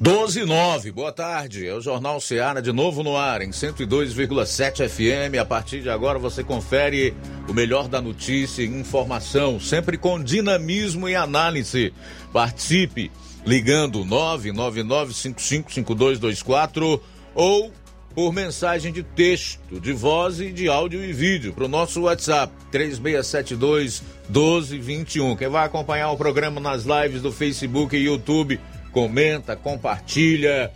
[0.00, 1.66] 12 e 9, boa tarde.
[1.66, 5.40] É o Jornal Seara de novo no ar, em 102,7 FM.
[5.40, 7.12] A partir de agora você confere
[7.48, 11.92] o melhor da notícia e informação, sempre com dinamismo e análise.
[12.32, 13.10] Participe
[13.44, 17.00] ligando 999555224
[17.34, 17.72] ou
[18.14, 22.52] por mensagem de texto, de voz e de áudio e vídeo para o nosso WhatsApp
[22.70, 25.34] 3672 1221.
[25.34, 28.60] Quem vai acompanhar o programa nas lives do Facebook e YouTube
[28.98, 30.72] comenta, compartilha.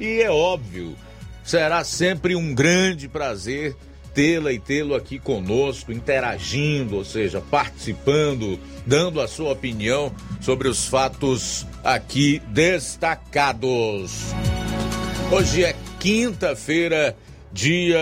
[0.00, 0.96] E é óbvio,
[1.44, 3.76] será sempre um grande prazer
[4.14, 10.86] tê-la e tê-lo aqui conosco, interagindo, ou seja, participando, dando a sua opinião sobre os
[10.86, 14.28] fatos aqui destacados.
[15.30, 17.14] Hoje é quinta-feira,
[17.52, 18.00] dia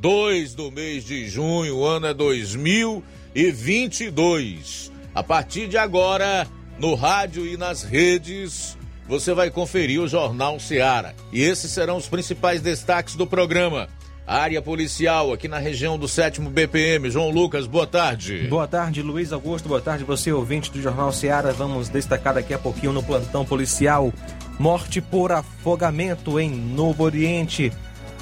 [0.00, 4.90] 2 do mês de junho, o ano é 2022.
[5.14, 8.76] A partir de agora, no rádio e nas redes,
[9.12, 11.14] você vai conferir o Jornal Seara.
[11.30, 13.86] E esses serão os principais destaques do programa.
[14.26, 17.10] área policial aqui na região do 7 BPM.
[17.10, 18.46] João Lucas, boa tarde.
[18.48, 19.68] Boa tarde, Luiz Augusto.
[19.68, 21.52] Boa tarde, você ouvinte do Jornal Seara.
[21.52, 24.10] Vamos destacar daqui a pouquinho no plantão policial.
[24.58, 27.70] Morte por afogamento em Novo Oriente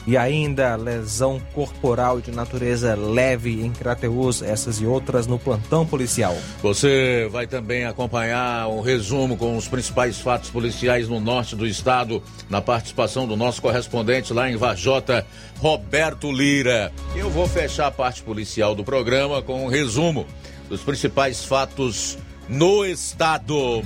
[0.06, 6.37] e ainda lesão corporal de natureza leve em Crateus, essas e outras no plantão policial.
[6.62, 12.23] Você vai também acompanhar um resumo com os principais fatos policiais no norte do estado,
[12.48, 15.27] na participação do nosso correspondente lá em Vajota,
[15.59, 16.93] Roberto Lira.
[17.15, 20.27] Eu vou fechar a parte policial do programa com um resumo
[20.69, 22.17] dos principais fatos
[22.51, 23.83] no estado.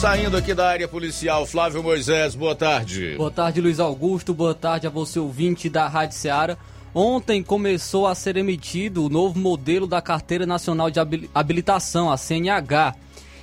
[0.00, 3.14] Saindo aqui da área policial, Flávio Moisés, boa tarde.
[3.16, 4.34] Boa tarde, Luiz Augusto.
[4.34, 6.58] Boa tarde a você, ouvinte da Rádio Ceará.
[6.92, 10.98] Ontem começou a ser emitido o novo modelo da Carteira Nacional de
[11.34, 12.94] Habilitação, a CNH.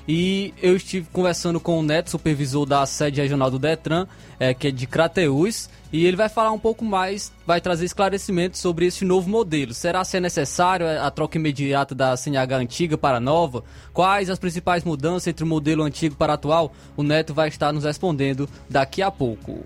[0.07, 4.05] E eu estive conversando com o Neto, supervisor da sede regional do Detran,
[4.37, 8.59] é, que é de Crateús, e ele vai falar um pouco mais, vai trazer esclarecimentos
[8.59, 9.75] sobre esse novo modelo.
[9.75, 13.63] Será se é necessário a troca imediata da CNH antiga para a nova?
[13.93, 16.73] Quais as principais mudanças entre o modelo antigo para o atual?
[16.97, 19.63] O Neto vai estar nos respondendo daqui a pouco.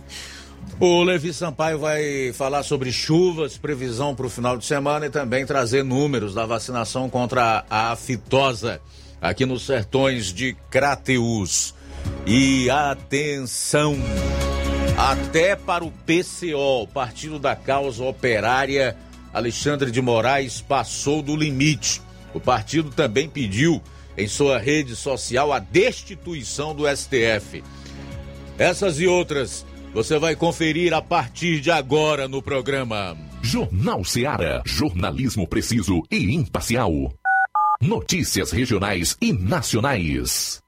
[0.82, 5.46] O Levi Sampaio vai falar sobre chuvas, previsão para o final de semana e também
[5.46, 8.82] trazer números da vacinação contra a aftosa
[9.22, 11.74] aqui nos sertões de Crateus.
[12.26, 13.96] E atenção!
[14.98, 18.98] Até para o PCO, Partido da Causa Operária,
[19.32, 22.02] Alexandre de Moraes passou do limite.
[22.34, 23.80] O partido também pediu
[24.18, 27.64] em sua rede social a destituição do STF.
[28.58, 29.64] Essas e outras
[29.94, 33.16] você vai conferir a partir de agora no programa.
[33.44, 34.64] Jornal Seara.
[34.66, 37.14] Jornalismo preciso e imparcial.
[37.80, 40.60] Notícias regionais e nacionais.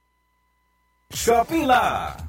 [1.11, 2.28] Shopping Lá.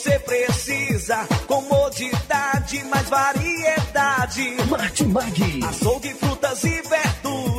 [0.00, 1.26] você precisa.
[1.46, 4.56] Comodidade, mais variedade.
[4.68, 5.04] Mate
[5.68, 6.82] Açougue, frutas e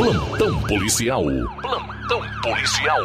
[0.00, 1.24] Plantão policial.
[1.60, 3.00] Plantão policial.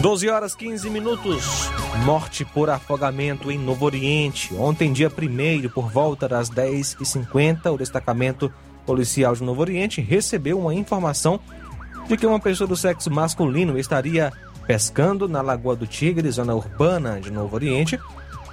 [0.00, 1.70] Doze horas 15 minutos.
[2.06, 4.54] Morte por afogamento em Novo Oriente.
[4.54, 8.50] Ontem, dia 1 por volta das 10h50, o destacamento
[8.86, 11.38] policial de Novo Oriente recebeu uma informação
[12.08, 14.32] de que uma pessoa do sexo masculino estaria
[14.66, 17.98] pescando na Lagoa do Tigre, zona urbana de Novo Oriente,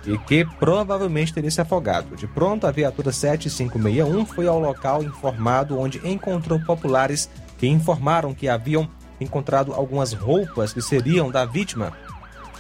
[0.05, 2.15] e que provavelmente teria se afogado.
[2.15, 8.49] De pronto, a viatura 7561 foi ao local informado, onde encontrou populares que informaram que
[8.49, 11.93] haviam encontrado algumas roupas que seriam da vítima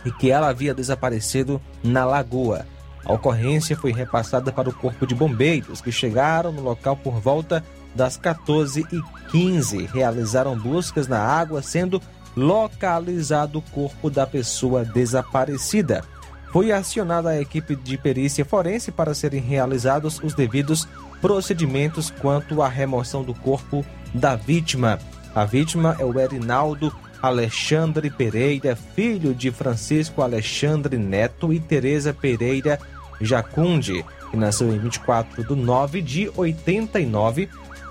[0.05, 2.65] e que ela havia desaparecido na lagoa.
[3.03, 7.63] A ocorrência foi repassada para o Corpo de Bombeiros, que chegaram no local por volta
[7.95, 9.89] das 14h15.
[9.91, 11.99] Realizaram buscas na água, sendo
[12.35, 16.03] localizado o corpo da pessoa desaparecida.
[16.51, 20.87] Foi acionada a equipe de perícia forense para serem realizados os devidos
[21.21, 24.99] procedimentos quanto à remoção do corpo da vítima.
[25.33, 32.79] A vítima é o Erinaldo Alexandre Pereira, filho de Francisco Alexandre Neto e Tereza Pereira
[33.21, 37.47] Jacunde, que nasceu em 24 de 9 de 89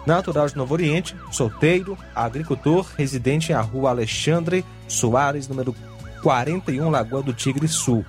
[0.06, 5.74] natural de Novo Oriente, solteiro, agricultor, residente na rua Alexandre Soares, número
[6.22, 8.04] 41, Lagoa do Tigre Sul.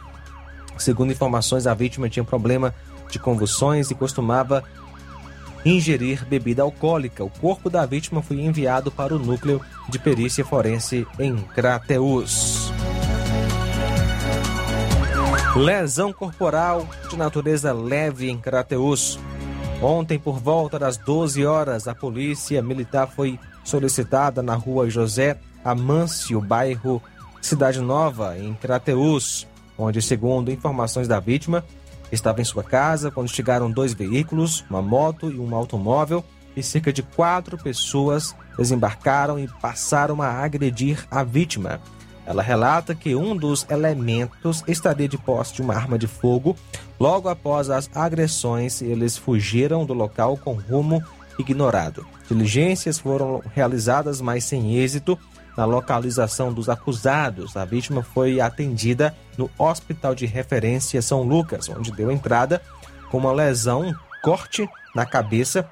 [0.77, 2.74] Segundo informações, a vítima tinha problema
[3.10, 4.63] de convulsões e costumava
[5.63, 7.24] ingerir bebida alcoólica.
[7.24, 12.71] O corpo da vítima foi enviado para o núcleo de perícia forense em Crateus.
[15.55, 19.19] Lesão corporal de natureza leve em Crateus.
[19.81, 26.39] Ontem, por volta das 12 horas, a polícia militar foi solicitada na rua José Amâncio,
[26.39, 27.01] bairro
[27.41, 31.65] Cidade Nova, em Crateus, onde, segundo informações da vítima,
[32.11, 36.23] estava em sua casa quando chegaram dois veículos, uma moto e um automóvel,
[36.55, 41.81] e cerca de quatro pessoas desembarcaram e passaram a agredir a vítima.
[42.23, 46.55] Ela relata que um dos elementos estaria de posse de uma arma de fogo.
[47.01, 51.03] Logo após as agressões, eles fugiram do local com rumo
[51.39, 52.05] ignorado.
[52.29, 55.17] Diligências foram realizadas, mas sem êxito.
[55.58, 61.91] Na localização dos acusados, a vítima foi atendida no Hospital de Referência São Lucas, onde
[61.91, 62.62] deu entrada
[63.10, 65.67] com uma lesão, um corte na cabeça,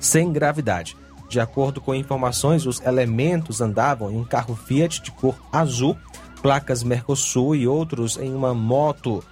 [0.00, 0.96] sem gravidade.
[1.28, 5.94] De acordo com informações, os elementos andavam em um carro Fiat de cor azul,
[6.40, 9.22] placas Mercosul e outros em uma moto.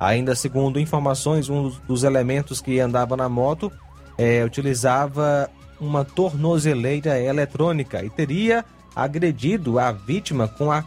[0.00, 3.70] Ainda segundo informações, um dos elementos que andava na moto
[4.16, 8.64] é, utilizava uma tornozeleira eletrônica e teria
[8.96, 10.82] agredido a vítima com a,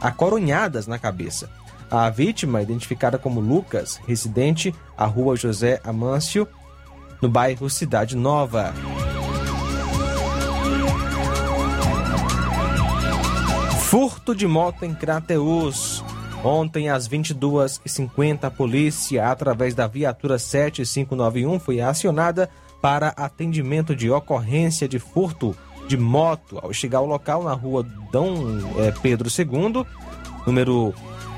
[0.00, 1.48] a coronhadas na cabeça.
[1.88, 6.48] A vítima, identificada como Lucas, residente à rua José Amâncio,
[7.22, 8.74] no bairro Cidade Nova.
[13.82, 16.04] Furto de moto em Crateus.
[16.44, 22.48] Ontem, às 22h50, a polícia, através da viatura 7591, foi acionada
[22.80, 25.56] para atendimento de ocorrência de furto
[25.88, 26.58] de moto.
[26.62, 29.84] Ao chegar ao local, na rua Dom eh, Pedro II,
[30.46, 30.94] número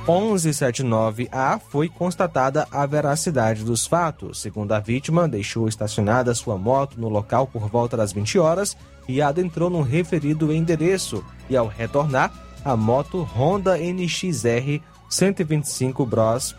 [0.07, 4.41] 1179A, foi constatada a veracidade dos fatos.
[4.41, 8.77] Segundo a vítima, deixou estacionada sua moto no local por volta das 20 horas
[9.07, 11.25] e adentrou no referido endereço.
[11.49, 12.33] E ao retornar,
[12.69, 16.55] a moto Honda NXR 125 Bros,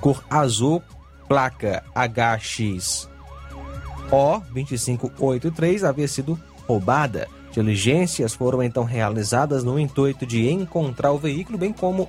[0.00, 0.80] cor azul,
[1.28, 3.08] placa HX
[4.12, 6.38] O2583 havia sido
[6.68, 7.26] roubada.
[7.50, 12.08] Diligências foram então realizadas no intuito de encontrar o veículo, bem como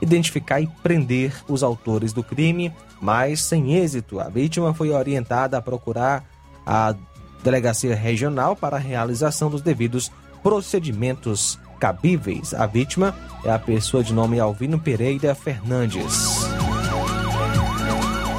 [0.00, 2.70] identificar e prender os autores do crime,
[3.00, 4.20] mas sem êxito.
[4.20, 6.28] A vítima foi orientada a procurar
[6.66, 6.94] a
[7.42, 12.52] delegacia regional para a realização dos devidos procedimentos cabíveis.
[12.54, 16.48] A vítima é a pessoa de nome Alvino Pereira Fernandes.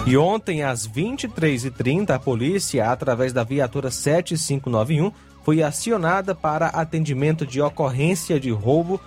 [0.05, 5.11] E ontem, às 23h30, a polícia, através da viatura 7591,
[5.43, 8.99] foi acionada para atendimento de ocorrência de roubo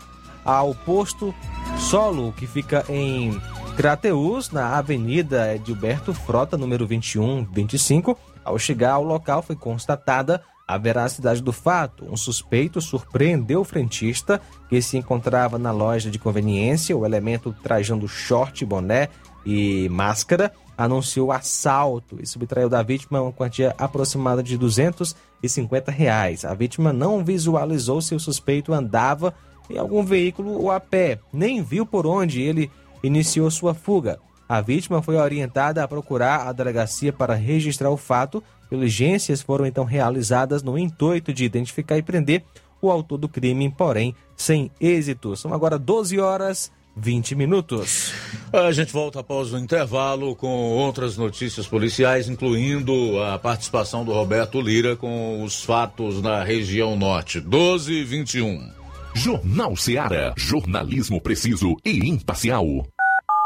[0.44, 1.34] ao posto
[1.78, 3.40] Solo, que fica em
[3.76, 8.16] Crateus, na Avenida Edilberto Frota, número 2125.
[8.44, 12.06] Ao chegar ao local, foi constatada a veracidade do fato.
[12.10, 16.96] Um suspeito surpreendeu o frentista, que se encontrava na loja de conveniência.
[16.96, 19.08] O elemento trajando short, boné
[19.44, 26.44] e máscara anunciou assalto e subtraiu da vítima uma quantia aproximada de 250 reais.
[26.44, 29.34] A vítima não visualizou se o suspeito andava
[29.70, 32.70] em algum veículo ou a pé, nem viu por onde ele
[33.02, 34.18] iniciou sua fuga.
[34.48, 38.42] A vítima foi orientada a procurar a delegacia para registrar o fato.
[38.72, 42.42] Diligências foram então realizadas no intuito de identificar e prender
[42.80, 45.36] o autor do crime, porém sem êxito.
[45.36, 48.14] São agora 12 horas 20 minutos.
[48.50, 54.58] A gente volta após o intervalo com outras notícias policiais, incluindo a participação do Roberto
[54.58, 57.40] Lira com os fatos na região norte.
[57.40, 58.70] 12 e 21.
[59.14, 60.32] Jornal Seara.
[60.34, 62.66] Jornalismo preciso e imparcial.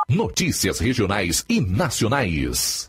[0.08, 2.88] Notícias regionais e nacionais.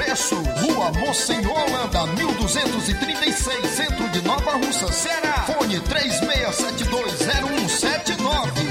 [0.29, 5.45] Rua Monsenhor Holanda, 1236, centro de Nova Russa, Ceará.
[5.47, 8.70] Fone 36720179.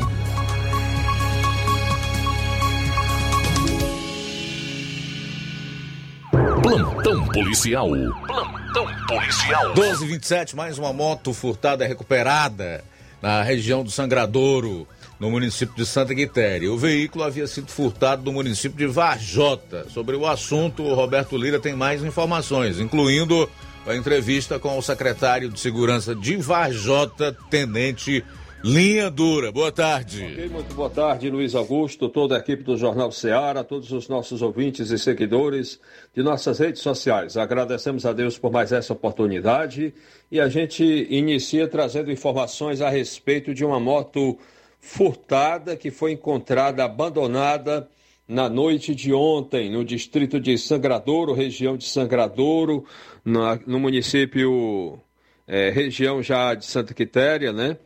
[6.62, 7.90] Plantão policial.
[7.90, 9.74] Plantão policial.
[9.74, 12.84] 1227, mais uma moto furtada recuperada
[13.20, 14.88] na região do Sangradouro,
[15.20, 16.72] no município de Santa Quitéria.
[16.72, 19.88] O veículo havia sido furtado do município de Varjota.
[19.90, 23.50] Sobre o assunto, o Roberto Lira tem mais informações, incluindo
[23.86, 28.24] a entrevista com o secretário de Segurança de Varjota, Tenente
[28.64, 29.52] Linha Dura.
[29.52, 30.24] Boa tarde.
[30.24, 34.42] Ok, muito boa tarde, Luiz Augusto, toda a equipe do Jornal Ceará, todos os nossos
[34.42, 35.80] ouvintes e seguidores
[36.14, 37.38] de nossas redes sociais.
[37.38, 39.94] Agradecemos a Deus por mais essa oportunidade
[40.32, 44.38] e a gente inicia trazendo informações a respeito de uma moto
[44.80, 47.90] furtada que foi encontrada abandonada
[48.28, 52.86] na noite de ontem no distrito de Sangradouro, região de Sangradouro,
[53.24, 55.00] na, no município,
[55.48, 57.78] é, região já de Santa Quitéria, né?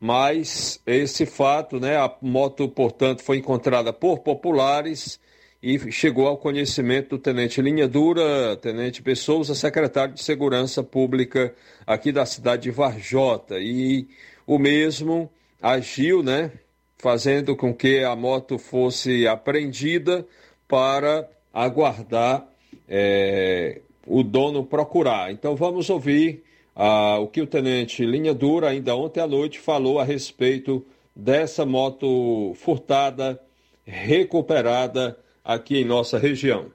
[0.00, 1.96] Mas esse fato, né?
[1.96, 5.18] A moto, portanto, foi encontrada por populares
[5.60, 11.52] e chegou ao conhecimento do Tenente Linha Dura, Tenente Pessoa, secretário de Segurança Pública
[11.84, 13.58] aqui da cidade de Varjota.
[13.58, 14.06] E
[14.46, 15.28] o mesmo
[15.60, 16.52] agiu, né?
[16.98, 20.26] Fazendo com que a moto fosse apreendida
[20.66, 22.46] para aguardar
[22.88, 25.32] é, o dono procurar.
[25.32, 26.42] Então vamos ouvir
[26.74, 31.66] ah, o que o tenente Linha Dura, ainda ontem à noite, falou a respeito dessa
[31.66, 33.40] moto furtada,
[33.84, 36.66] recuperada aqui em nossa região.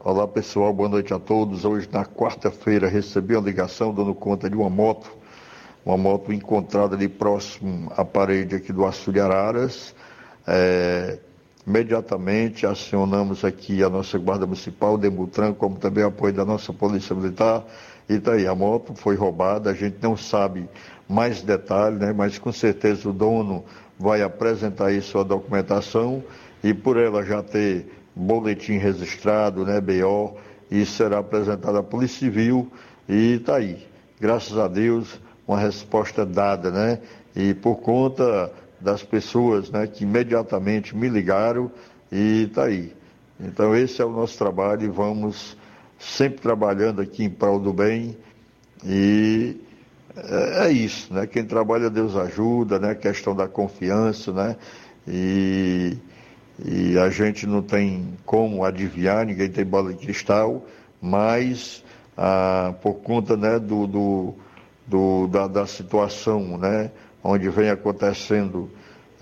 [0.00, 1.64] Olá pessoal, boa noite a todos.
[1.64, 5.14] Hoje, na quarta-feira, recebi uma ligação dando conta de uma moto,
[5.84, 9.94] uma moto encontrada ali próximo à parede aqui do Açude Araras.
[10.46, 11.18] É,
[11.66, 17.14] imediatamente acionamos aqui a nossa Guarda Municipal, Demutran, como também o apoio da nossa Polícia
[17.14, 17.64] Militar.
[18.08, 20.68] E tá aí, a moto foi roubada, a gente não sabe
[21.08, 22.12] mais detalhes, né?
[22.12, 23.64] mas com certeza o dono
[23.98, 26.22] vai apresentar aí sua documentação
[26.62, 30.36] e por ela já ter boletim registrado, né, BO,
[30.70, 32.70] isso será apresentado à Polícia Civil
[33.08, 33.86] e está aí.
[34.20, 35.20] Graças a Deus,
[35.52, 36.98] uma resposta dada, né?
[37.36, 41.70] E por conta das pessoas né, que imediatamente me ligaram
[42.10, 42.92] e está aí.
[43.38, 45.56] Então esse é o nosso trabalho e vamos
[45.98, 48.16] sempre trabalhando aqui em prol do bem
[48.84, 49.56] e
[50.16, 51.26] é, é isso, né?
[51.26, 52.90] Quem trabalha Deus ajuda, né?
[52.90, 54.56] A questão da confiança, né?
[55.06, 55.96] E,
[56.64, 60.66] e a gente não tem como adivinhar, ninguém tem bola de cristal,
[61.00, 61.82] mas
[62.16, 64.34] ah, por conta né, do, do,
[64.92, 66.90] do da, da, situação, né?
[67.24, 68.68] Onde vem acontecendo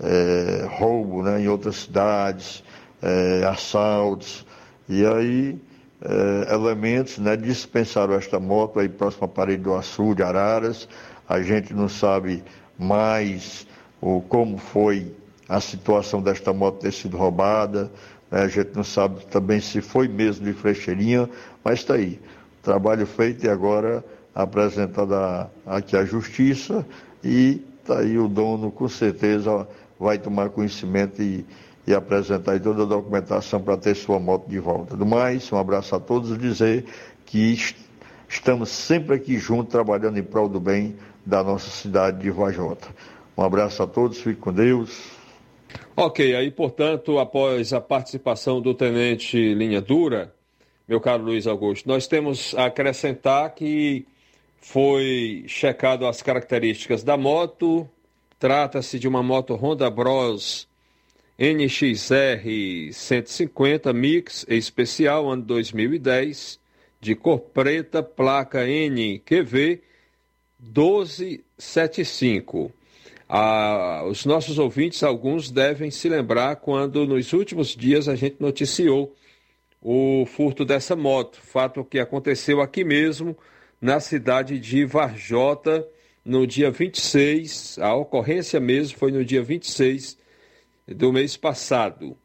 [0.01, 2.61] é, roubo né, em outras cidades,
[3.01, 4.45] é, assaltos,
[4.89, 5.57] e aí
[6.01, 10.89] é, elementos né, dispensaram esta moto aí próximo à parede do Açu, de Araras.
[11.29, 12.43] A gente não sabe
[12.77, 13.65] mais
[14.01, 15.15] o, como foi
[15.47, 17.89] a situação desta moto ter sido roubada.
[18.29, 21.29] Né, a gente não sabe também se foi mesmo de frecheirinha,
[21.63, 22.19] mas está aí.
[22.61, 26.85] Trabalho feito e agora apresentada aqui à justiça
[27.23, 29.67] e está aí o dono com certeza
[29.99, 31.45] vai tomar conhecimento e
[31.85, 34.95] e apresentar toda a documentação para ter sua moto de volta.
[34.95, 36.85] Do mais, um abraço a todos e dizer
[37.25, 37.57] que
[38.29, 42.87] estamos sempre aqui juntos trabalhando em prol do bem da nossa cidade de Vajota.
[43.37, 45.11] Um abraço a todos, fique com Deus.
[45.95, 50.33] Ok, aí portanto, após a participação do tenente Linha Dura,
[50.87, 54.05] meu caro Luiz Augusto, nós temos a acrescentar que
[54.61, 57.89] foi checado as características da moto,
[58.39, 60.69] trata-se de uma moto Honda Bros
[61.37, 66.59] NXR 150 Mix especial ano 2010,
[66.99, 69.81] de cor preta, placa NQV
[70.59, 72.71] 1275.
[73.27, 79.15] Ah, os nossos ouvintes, alguns devem se lembrar quando nos últimos dias a gente noticiou
[79.81, 83.35] o furto dessa moto, fato que aconteceu aqui mesmo,
[83.81, 85.87] na cidade de Varjota,
[86.23, 87.79] no dia 26.
[87.79, 90.17] A ocorrência mesmo foi no dia 26
[90.87, 92.15] do mês passado.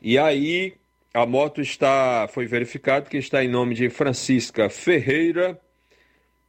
[0.00, 0.74] E aí
[1.14, 5.60] a moto está, foi verificado que está em nome de Francisca Ferreira,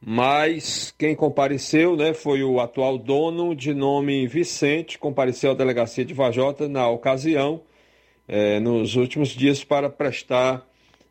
[0.00, 6.14] mas quem compareceu, né, foi o atual dono de nome Vicente, compareceu à delegacia de
[6.14, 7.62] Vajota na ocasião,
[8.26, 10.66] é, nos últimos dias para prestar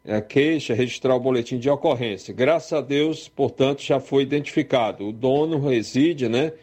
[0.08, 2.34] a queixa, registrar o boletim de ocorrência.
[2.34, 5.08] Graças a Deus, portanto, já foi identificado.
[5.08, 6.54] O dono reside, né,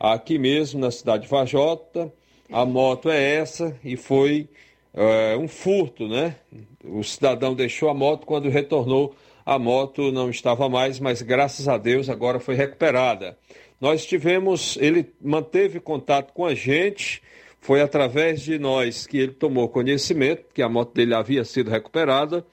[0.00, 2.12] aqui mesmo na cidade de Vajota
[2.50, 4.48] a moto é essa e foi
[4.94, 6.36] é, um furto, né?
[6.84, 11.76] O cidadão deixou a moto, quando retornou, a moto não estava mais, mas graças a
[11.76, 13.36] Deus agora foi recuperada.
[13.80, 17.22] Nós tivemos, ele manteve contato com a gente,
[17.60, 22.46] foi através de nós que ele tomou conhecimento que a moto dele havia sido recuperada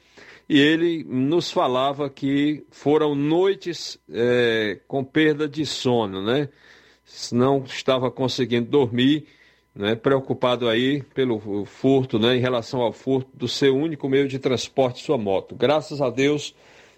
[0.48, 6.50] e ele nos falava que foram noites é, com perda de sono, né?
[7.32, 9.26] Não estava conseguindo dormir
[9.76, 14.38] né, preocupado aí pelo furto, né, em relação ao furto do seu único meio de
[14.38, 15.56] transporte, sua moto.
[15.56, 16.56] Graças a Deus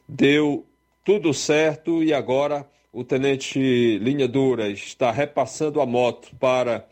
[0.08, 0.65] deu
[1.03, 6.88] tudo certo e agora o tenente Linha Dura está repassando a moto para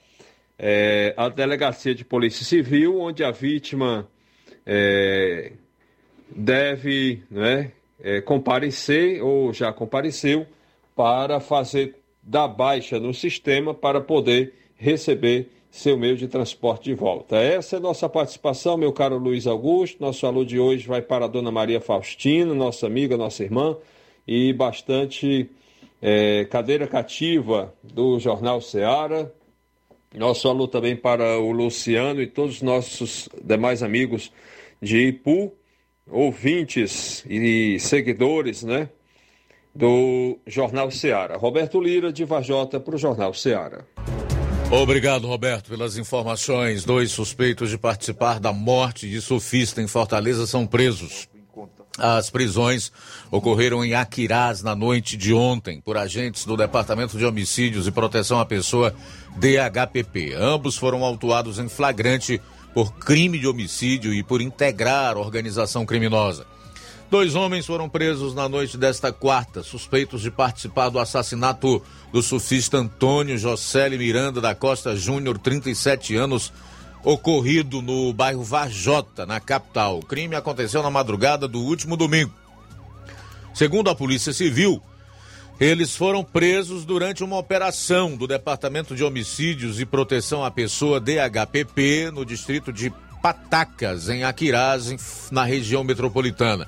[0.58, 4.08] é, a delegacia de polícia civil, onde a vítima
[4.66, 5.54] é,
[6.36, 10.46] deve né, é, comparecer ou já compareceu
[10.96, 17.36] para fazer da baixa no sistema para poder receber seu meio de transporte de volta.
[17.38, 20.00] Essa é nossa participação, meu caro Luiz Augusto.
[20.00, 23.76] Nosso alô de hoje vai para a dona Maria Faustina, nossa amiga, nossa irmã,
[24.28, 25.50] e bastante
[26.00, 29.34] é, cadeira cativa do Jornal Seara.
[30.16, 34.32] Nosso alô também para o Luciano e todos os nossos demais amigos
[34.80, 35.52] de Ipu,
[36.10, 38.90] ouvintes e seguidores, né?
[39.76, 41.38] Do Jornal Seara.
[41.38, 43.88] Roberto Lira, de Vajota, para o Jornal Seara.
[44.72, 46.84] Obrigado, Roberto, pelas informações.
[46.84, 51.28] Dois suspeitos de participar da morte de sofista em Fortaleza são presos.
[51.98, 52.92] As prisões
[53.30, 58.40] ocorreram em Aquirás na noite de ontem por agentes do Departamento de Homicídios e Proteção
[58.40, 58.96] à Pessoa
[59.38, 60.34] DHPP.
[60.34, 62.42] Ambos foram autuados em flagrante
[62.74, 66.46] por crime de homicídio e por integrar organização criminosa.
[67.10, 71.80] Dois homens foram presos na noite desta quarta, suspeitos de participar do assassinato
[72.12, 76.52] do surfista Antônio Josélio Miranda da Costa Júnior, 37 anos,
[77.04, 80.00] ocorrido no bairro Varjota, na capital.
[80.00, 82.34] O crime aconteceu na madrugada do último domingo.
[83.54, 84.82] Segundo a Polícia Civil,
[85.60, 92.12] Eles foram presos durante uma operação do Departamento de Homicídios e Proteção à Pessoa DHPP
[92.12, 96.68] no distrito de Patacas, em Aquiraz, na região metropolitana.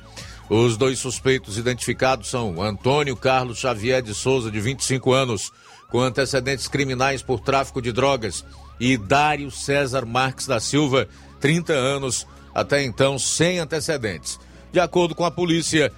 [0.49, 5.51] Os dois suspeitos identificados são Antônio Carlos Xavier de Souza, de 25 anos,
[5.89, 8.45] com antecedentes criminais por tráfico de drogas,
[8.79, 11.07] e Dário César Marques da Silva,
[11.39, 14.39] 30 anos, até então sem antecedentes.
[14.71, 15.91] De acordo com a polícia,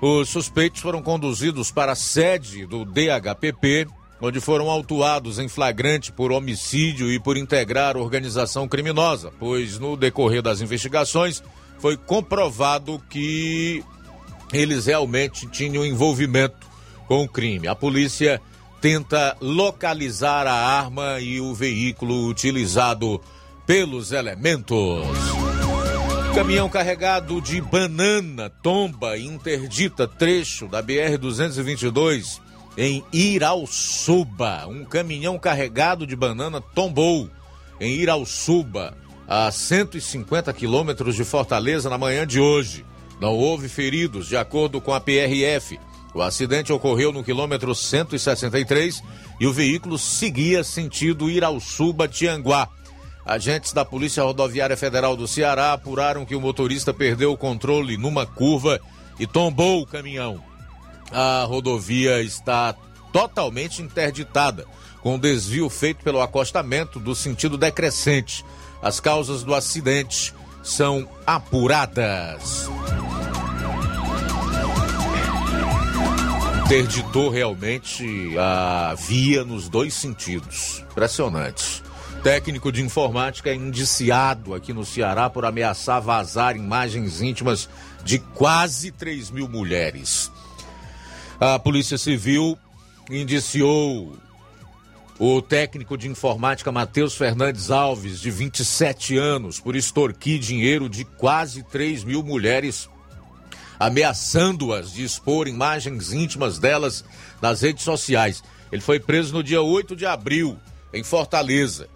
[0.00, 3.86] os suspeitos foram conduzidos para a sede do DHPP,
[4.20, 10.42] onde foram autuados em flagrante por homicídio e por integrar organização criminosa, pois no decorrer
[10.42, 11.42] das investigações
[11.78, 13.84] foi comprovado que
[14.52, 16.66] eles realmente tinham envolvimento
[17.06, 17.68] com o crime.
[17.68, 18.40] A polícia
[18.80, 23.20] tenta localizar a arma e o veículo utilizado
[23.66, 25.43] pelos elementos.
[26.34, 32.40] Caminhão carregado de banana tomba e interdita trecho da BR-222
[32.76, 34.66] em Irauçuba.
[34.66, 37.30] Um caminhão carregado de banana tombou
[37.80, 38.96] em Irauçuba,
[39.28, 42.84] a 150 quilômetros de Fortaleza, na manhã de hoje.
[43.20, 45.78] Não houve feridos, de acordo com a PRF.
[46.12, 49.02] O acidente ocorreu no quilômetro 163
[49.38, 52.68] e o veículo seguia sentido Irauçuba-Tianguá.
[53.24, 58.26] Agentes da Polícia Rodoviária Federal do Ceará apuraram que o motorista perdeu o controle numa
[58.26, 58.78] curva
[59.18, 60.42] e tombou o caminhão.
[61.10, 62.74] A rodovia está
[63.12, 64.66] totalmente interditada,
[65.00, 68.44] com desvio feito pelo acostamento do sentido decrescente.
[68.82, 72.68] As causas do acidente são apuradas.
[76.64, 80.84] Interditou realmente a via nos dois sentidos.
[80.90, 81.82] Impressionante.
[82.24, 87.68] Técnico de informática é indiciado aqui no Ceará por ameaçar vazar imagens íntimas
[88.02, 90.32] de quase 3 mil mulheres.
[91.38, 92.56] A Polícia Civil
[93.10, 94.16] indiciou
[95.18, 101.62] o técnico de informática Matheus Fernandes Alves, de 27 anos, por extorquir dinheiro de quase
[101.62, 102.88] 3 mil mulheres,
[103.78, 107.04] ameaçando-as de expor imagens íntimas delas
[107.42, 108.42] nas redes sociais.
[108.72, 110.58] Ele foi preso no dia 8 de abril,
[110.90, 111.92] em Fortaleza.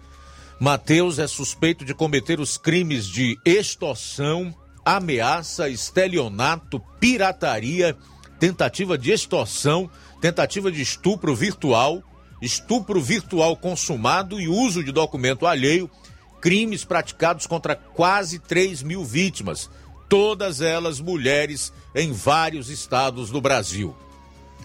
[0.59, 7.95] Mateus é suspeito de cometer os crimes de extorsão, ameaça, estelionato, pirataria,
[8.37, 12.03] tentativa de extorsão, tentativa de estupro virtual,
[12.41, 15.89] estupro virtual consumado e uso de documento alheio,
[16.41, 19.69] crimes praticados contra quase 3 mil vítimas,
[20.09, 23.95] todas elas mulheres em vários estados do Brasil.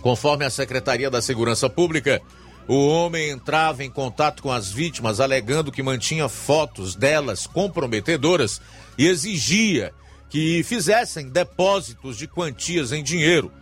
[0.03, 2.21] Conforme a Secretaria da Segurança Pública,
[2.67, 8.61] o homem entrava em contato com as vítimas alegando que mantinha fotos delas comprometedoras
[8.97, 9.93] e exigia
[10.31, 13.53] que fizessem depósitos de quantias em dinheiro.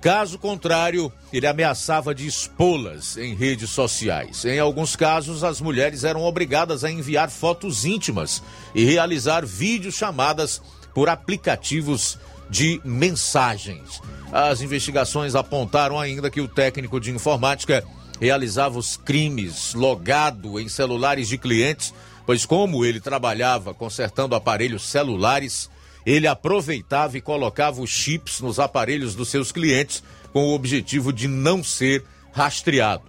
[0.00, 4.44] Caso contrário, ele ameaçava de expô-las em redes sociais.
[4.44, 8.40] Em alguns casos, as mulheres eram obrigadas a enviar fotos íntimas
[8.72, 10.62] e realizar videochamadas
[10.94, 12.16] por aplicativos
[12.48, 14.00] de mensagens.
[14.32, 17.84] As investigações apontaram ainda que o técnico de informática
[18.20, 21.94] realizava os crimes logado em celulares de clientes,
[22.26, 25.70] pois como ele trabalhava consertando aparelhos celulares,
[26.04, 30.02] ele aproveitava e colocava os chips nos aparelhos dos seus clientes
[30.32, 33.02] com o objetivo de não ser rastreado.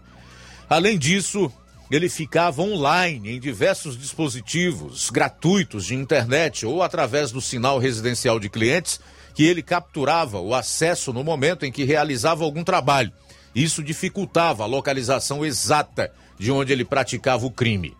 [0.70, 1.52] Além disso,
[1.90, 8.50] ele ficava online em diversos dispositivos gratuitos de internet ou através do sinal residencial de
[8.50, 9.00] clientes
[9.34, 13.12] que ele capturava o acesso no momento em que realizava algum trabalho.
[13.60, 17.94] Isso dificultava a localização exata de onde ele praticava o crime.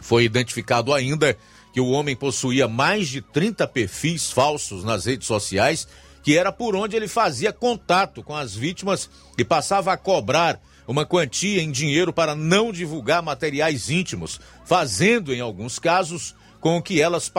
[0.00, 1.38] Foi identificado ainda
[1.72, 5.86] que o homem possuía mais de 30 perfis falsos nas redes sociais,
[6.20, 9.08] que era por onde ele fazia contato com as vítimas
[9.38, 15.40] e passava a cobrar uma quantia em dinheiro para não divulgar materiais íntimos, fazendo, em
[15.40, 17.32] alguns casos, com que elas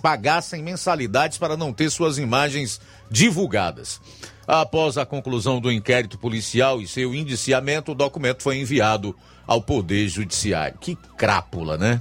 [0.00, 4.00] pagassem mensalidades para não ter suas imagens divulgadas.
[4.48, 9.14] Após a conclusão do inquérito policial e seu indiciamento, o documento foi enviado
[9.46, 10.78] ao Poder Judiciário.
[10.80, 12.00] Que crápula, né?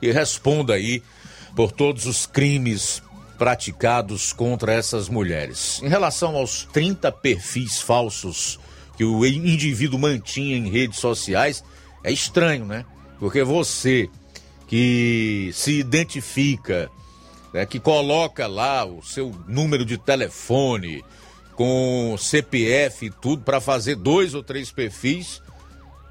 [0.00, 1.02] E responda aí
[1.56, 3.02] por todos os crimes
[3.36, 5.80] praticados contra essas mulheres.
[5.82, 8.60] Em relação aos 30 perfis falsos
[8.96, 11.64] que o indivíduo mantinha em redes sociais,
[12.04, 12.84] é estranho, né?
[13.18, 14.08] Porque você
[14.68, 16.88] que se identifica,
[17.52, 21.02] né, que coloca lá o seu número de telefone,
[21.62, 25.40] com CPF e tudo para fazer dois ou três perfis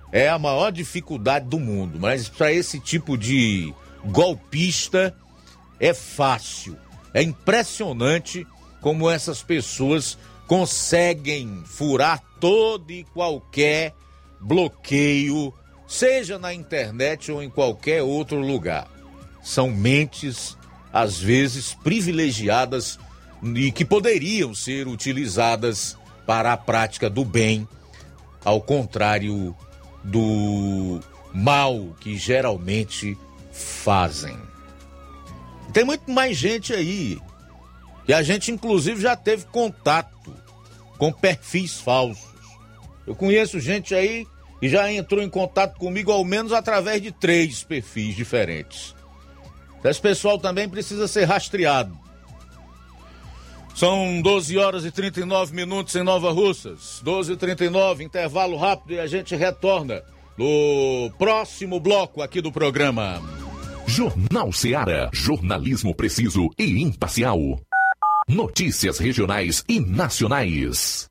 [0.10, 2.00] é a maior dificuldade do mundo.
[2.00, 3.74] Mas para esse tipo de
[4.06, 5.14] golpista
[5.78, 6.78] é fácil.
[7.14, 8.48] É impressionante
[8.80, 13.94] como essas pessoas conseguem furar todo e qualquer
[14.40, 15.54] bloqueio,
[15.86, 18.88] seja na internet ou em qualquer outro lugar.
[19.44, 20.58] São mentes,
[20.94, 22.98] às vezes, privilegiadas
[23.44, 27.68] e que poderiam ser utilizadas para a prática do bem,
[28.44, 29.56] ao contrário
[30.04, 31.00] do
[31.34, 33.18] mal que geralmente
[33.52, 34.38] fazem.
[35.74, 37.20] Tem muito mais gente aí.
[38.08, 40.36] E a gente, inclusive, já teve contato
[40.98, 42.30] com perfis falsos.
[43.08, 44.28] Eu conheço gente aí
[44.62, 48.96] e já entrou em contato comigo ao menos através de três perfis diferentes.
[49.84, 51.98] Esse pessoal também precisa ser rastreado.
[53.76, 57.02] São 12 horas e 39 minutos em Nova Russas.
[57.04, 60.04] 12 e 39 intervalo rápido e a gente retorna
[60.38, 63.22] no próximo bloco aqui do programa.
[63.88, 65.10] Jornal Seara.
[65.14, 67.38] Jornalismo preciso e imparcial.
[68.28, 71.11] Notícias regionais e nacionais.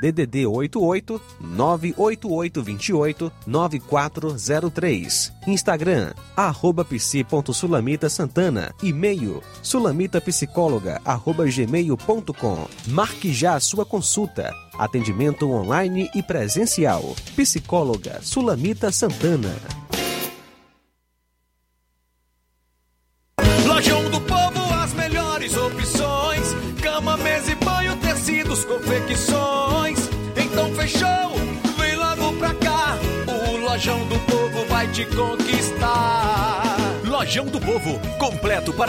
[0.00, 5.32] DDD 88 98828 9403.
[5.46, 8.74] Instagram, arroba psi.sulamita Santana.
[8.82, 12.66] E-mail, sulamitapsicóloga, arroba gmail.com.
[12.88, 14.52] Marque já a sua consulta.
[14.78, 17.14] Atendimento online e presencial.
[17.36, 19.83] Psicóloga Sulamita Santana.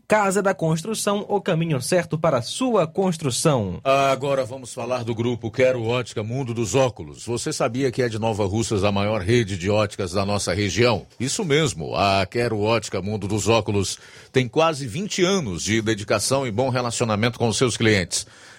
[0.08, 3.82] Casa da Construção, o caminho certo para sua construção.
[3.84, 7.26] Agora vamos falar do grupo Quero Ótica Mundo dos Óculos.
[7.26, 11.06] Você sabia que é de Nova Russas a maior rede de óticas da nossa região?
[11.20, 14.00] Isso mesmo, a Quero Ótica Mundo dos Óculos
[14.32, 18.26] tem quase 20 anos de dedicação e bom relacionamento com seus clientes.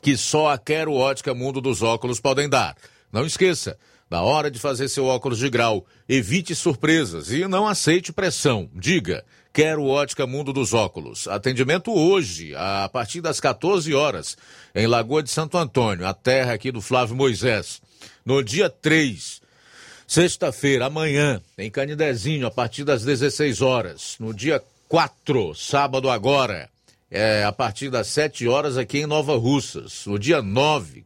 [0.00, 2.76] que só a Quero Ótica Mundo dos Óculos podem dar.
[3.12, 3.78] Não esqueça,
[4.08, 8.70] na hora de fazer seu óculos de grau, evite surpresas e não aceite pressão.
[8.74, 11.26] Diga, Quero Ótica Mundo dos Óculos.
[11.26, 14.36] Atendimento hoje, a partir das 14 horas,
[14.74, 17.80] em Lagoa de Santo Antônio, a terra aqui do Flávio Moisés.
[18.24, 19.40] No dia 3,
[20.06, 24.16] sexta-feira, amanhã, em Canidezinho, a partir das 16 horas.
[24.20, 26.68] No dia 4, sábado agora,
[27.16, 30.04] é, a partir das 7 horas aqui em Nova Russas.
[30.04, 31.04] No dia 9,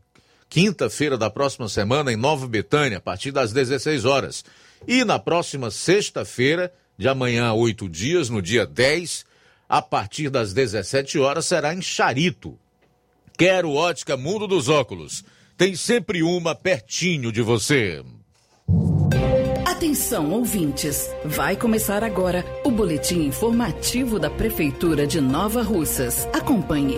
[0.48, 4.44] quinta-feira da próxima semana, em Nova Betânia, a partir das 16 horas.
[4.88, 9.24] E na próxima sexta-feira, de amanhã a oito dias, no dia 10,
[9.68, 12.58] a partir das 17 horas, será em Charito.
[13.38, 15.24] Quero ótica Mundo dos Óculos.
[15.56, 18.02] Tem sempre uma pertinho de você.
[19.80, 21.10] Atenção, ouvintes!
[21.24, 26.28] Vai começar agora o boletim informativo da Prefeitura de Nova Russas.
[26.34, 26.96] Acompanhe.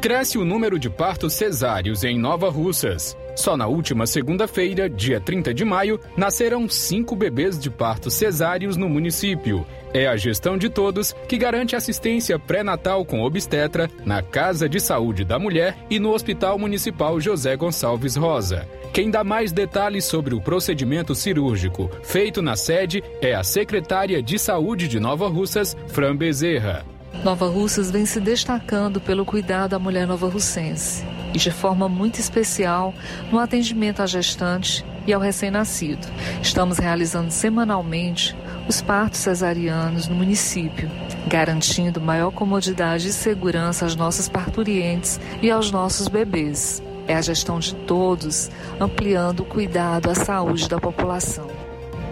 [0.00, 3.14] Cresce o número de partos cesáreos em Nova Russas.
[3.36, 8.88] Só na última segunda-feira, dia 30 de maio, nasceram cinco bebês de partos cesáreos no
[8.88, 9.66] município.
[9.92, 15.26] É a gestão de todos que garante assistência pré-natal com obstetra na Casa de Saúde
[15.26, 18.66] da Mulher e no Hospital Municipal José Gonçalves Rosa.
[18.92, 24.38] Quem dá mais detalhes sobre o procedimento cirúrgico feito na sede é a secretária de
[24.38, 26.84] Saúde de Nova Russas, Fran Bezerra.
[27.24, 32.94] Nova Russas vem se destacando pelo cuidado à mulher nova-russense e de forma muito especial
[33.30, 36.06] no atendimento à gestante e ao recém-nascido.
[36.42, 38.36] Estamos realizando semanalmente
[38.68, 40.90] os partos cesarianos no município,
[41.26, 46.82] garantindo maior comodidade e segurança às nossas parturientes e aos nossos bebês.
[47.08, 51.57] É a gestão de todos, ampliando o cuidado à saúde da população.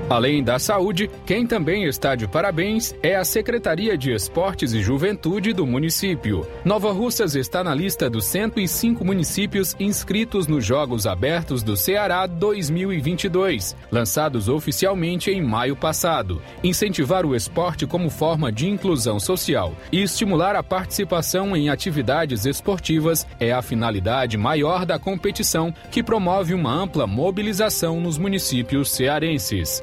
[0.08, 5.52] Além da saúde, quem também está de parabéns é a Secretaria de Esportes e Juventude
[5.52, 6.46] do município.
[6.64, 13.74] Nova Russas está na lista dos 105 municípios inscritos nos Jogos Abertos do Ceará 2022,
[13.90, 16.40] lançados oficialmente em maio passado.
[16.62, 23.26] Incentivar o esporte como forma de inclusão social e estimular a participação em atividades esportivas
[23.40, 29.82] é a finalidade maior da competição, que promove uma ampla mobilização nos municípios cearenses.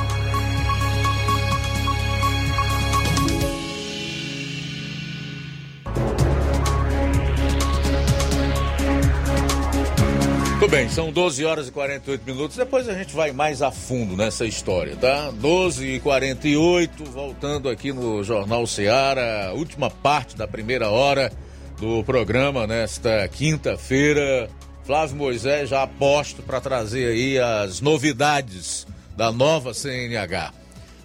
[10.71, 12.55] Bem, são 12 horas e 48 minutos.
[12.55, 15.29] Depois a gente vai mais a fundo nessa história, tá?
[15.29, 21.29] 12 e 48, voltando aqui no Jornal Seara, última parte da primeira hora
[21.77, 24.49] do programa nesta quinta-feira.
[24.85, 30.53] Flávio Moisés já aposto para trazer aí as novidades da nova CNH.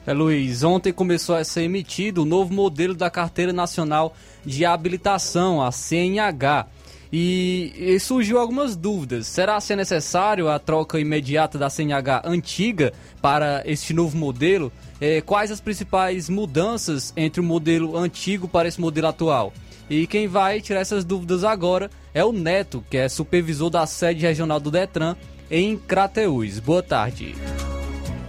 [0.07, 4.15] É, Luiz, ontem começou a ser emitido o novo modelo da Carteira Nacional
[4.45, 6.69] de Habilitação, a CNH.
[7.13, 9.27] E, e surgiu algumas dúvidas.
[9.27, 12.93] Será ser necessário a troca imediata da CNH antiga
[13.23, 14.73] para este novo modelo?
[15.01, 19.53] É, quais as principais mudanças entre o modelo antigo para esse modelo atual?
[19.89, 24.23] E quem vai tirar essas dúvidas agora é o Neto, que é supervisor da sede
[24.23, 25.15] regional do Detran
[25.51, 26.59] em Crateús.
[26.59, 27.35] Boa tarde.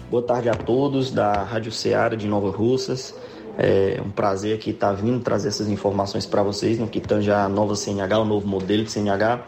[0.10, 3.14] Boa tarde a todos da Rádio Ceará de Nova Russas.
[3.58, 7.49] É um prazer aqui estar vindo trazer essas informações para vocês no que tange a
[7.49, 9.43] nova CNH, o novo modelo de CNH.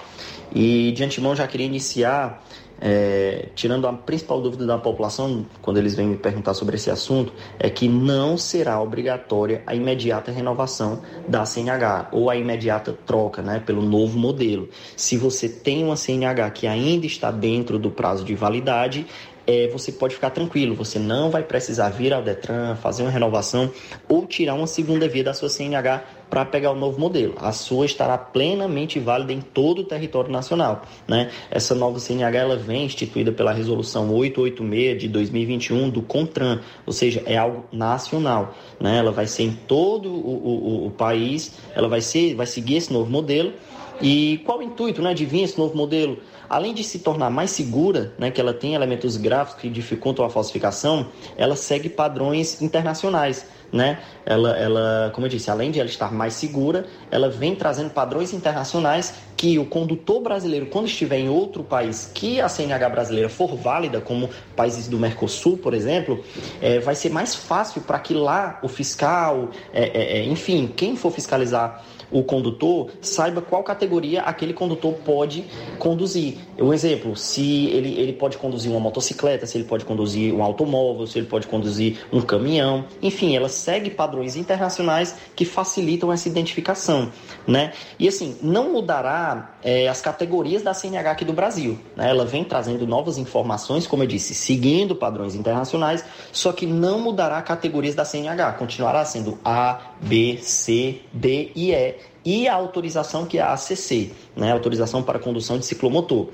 [0.53, 2.43] E de antemão já queria iniciar
[2.81, 7.33] é, tirando a principal dúvida da população quando eles vêm me perguntar sobre esse assunto,
[7.59, 13.61] é que não será obrigatória a imediata renovação da CNH ou a imediata troca né,
[13.65, 14.69] pelo novo modelo.
[14.95, 19.05] Se você tem uma CNH que ainda está dentro do prazo de validade,
[19.49, 23.71] é, você pode ficar tranquilo, você não vai precisar vir ao Detran, fazer uma renovação
[24.07, 27.33] ou tirar uma segunda via da sua CNH para pegar o novo modelo.
[27.41, 30.83] A sua estará plenamente válida em todo o território nacional.
[31.07, 31.31] Né?
[31.49, 37.23] Essa nova CNH ela vem instituída pela Resolução 886 de 2021 do CONTRAN, ou seja,
[37.25, 38.53] é algo nacional.
[38.79, 38.99] Né?
[38.99, 42.93] Ela vai ser em todo o, o, o país, ela vai, ser, vai seguir esse
[42.93, 43.51] novo modelo.
[43.99, 46.19] E qual o intuito né, de vir esse novo modelo?
[46.49, 50.29] Além de se tornar mais segura, né, que ela tem elementos gráficos que dificultam a
[50.29, 53.45] falsificação, ela segue padrões internacionais.
[53.71, 53.99] Né?
[54.25, 58.33] Ela, ela, como eu disse, além de ela estar mais segura, ela vem trazendo padrões
[58.33, 63.55] internacionais que o condutor brasileiro, quando estiver em outro país que a CNH brasileira for
[63.55, 66.23] válida, como países do Mercosul, por exemplo,
[66.59, 71.11] é, vai ser mais fácil para que lá o fiscal, é, é, enfim, quem for
[71.11, 75.45] fiscalizar o condutor saiba qual categoria aquele condutor pode
[75.77, 76.37] conduzir.
[76.57, 81.07] Um exemplo, se ele, ele pode conduzir uma motocicleta, se ele pode conduzir um automóvel,
[81.07, 87.11] se ele pode conduzir um caminhão, enfim, ela segue padrões internacionais que facilitam essa identificação,
[87.47, 87.73] né?
[87.97, 92.09] E assim, não mudará é, as categorias da CNH aqui do Brasil, né?
[92.09, 97.41] Ela vem trazendo novas informações, como eu disse, seguindo padrões internacionais, só que não mudará
[97.41, 103.37] categorias da CNH, continuará sendo A, B, C, D e E e a autorização que
[103.37, 106.27] é a ACC, né, autorização para condução de ciclomotor.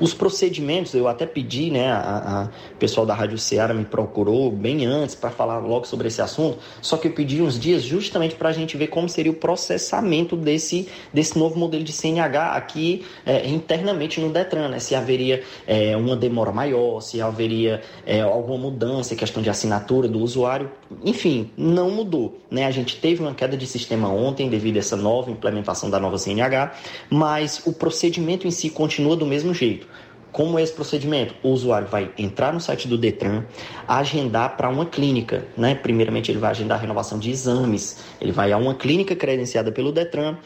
[0.00, 4.84] Os procedimentos, eu até pedi, né, a, a pessoal da Rádio Ceará me procurou bem
[4.86, 8.50] antes para falar logo sobre esse assunto, só que eu pedi uns dias justamente para
[8.50, 13.48] a gente ver como seria o processamento desse, desse novo modelo de CNH aqui é,
[13.48, 19.16] internamente no Detran, né, se haveria é, uma demora maior, se haveria é, alguma mudança,
[19.16, 20.70] questão de assinatura do usuário,
[21.04, 24.96] enfim, não mudou, né, a gente teve uma queda de sistema ontem devido a essa
[24.96, 26.72] nova implementação da nova CNH,
[27.10, 29.86] mas o procedimento em si continua do mesmo jeito.
[30.32, 31.34] Como é esse procedimento?
[31.42, 33.44] O usuário vai entrar no site do Detran,
[33.86, 35.74] agendar para uma clínica, né?
[35.74, 39.92] Primeiramente ele vai agendar a renovação de exames, ele vai a uma clínica credenciada pelo
[39.92, 40.38] Detran,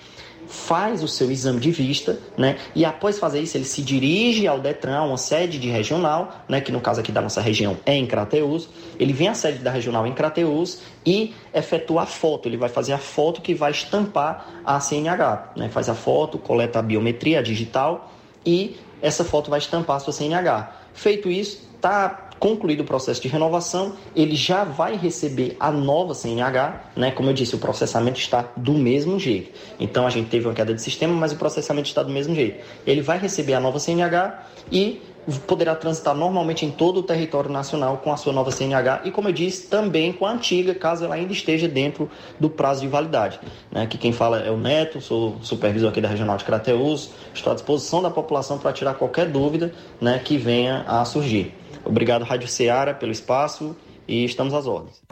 [0.48, 2.56] faz o seu exame de vista, né?
[2.74, 6.60] E após fazer isso, ele se dirige ao Detran, uma sede de regional, né?
[6.60, 8.68] Que no caso aqui da nossa região é em Crateus.
[8.98, 12.48] Ele vem à sede da regional em Crateus e efetua a foto.
[12.48, 15.68] Ele vai fazer a foto que vai estampar a CNH, né?
[15.68, 18.12] Faz a foto, coleta a biometria digital
[18.44, 20.72] e essa foto vai estampar a sua CNH.
[20.94, 26.90] Feito isso, tá concluído o processo de renovação, ele já vai receber a nova CNH,
[26.96, 27.10] né?
[27.10, 29.50] Como eu disse, o processamento está do mesmo jeito.
[29.80, 32.64] Então a gente teve uma queda de sistema, mas o processamento está do mesmo jeito.
[32.86, 35.00] Ele vai receber a nova CNH e
[35.46, 39.28] poderá transitar normalmente em todo o território nacional com a sua nova CNH e, como
[39.28, 42.08] eu disse, também com a antiga, caso ela ainda esteja dentro
[42.38, 43.40] do prazo de validade.
[43.70, 43.86] Né?
[43.86, 47.54] Que quem fala é o Neto, sou supervisor aqui da Regional de Crateus, estou à
[47.54, 51.54] disposição da população para tirar qualquer dúvida né, que venha a surgir.
[51.84, 55.02] Obrigado, Rádio Ceará, pelo espaço e estamos às ordens.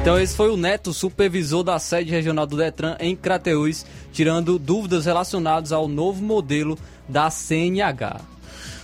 [0.00, 5.06] Então esse foi o Neto, supervisor da sede regional do Detran em Crateús, tirando dúvidas
[5.06, 6.78] relacionadas ao novo modelo
[7.08, 8.33] da CNH.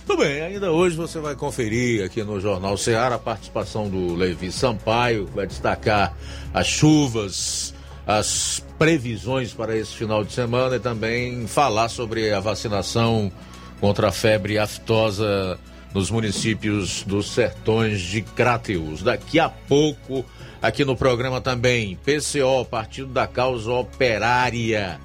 [0.05, 4.51] Tudo bem, ainda hoje você vai conferir aqui no Jornal Ceará a participação do Levi
[4.51, 6.15] Sampaio, que vai destacar
[6.53, 7.73] as chuvas,
[8.05, 13.31] as previsões para esse final de semana e também falar sobre a vacinação
[13.79, 15.59] contra a febre aftosa
[15.93, 19.03] nos municípios dos sertões de Crateus.
[19.03, 20.25] Daqui a pouco,
[20.61, 24.99] aqui no programa também, PCO, Partido da Causa Operária,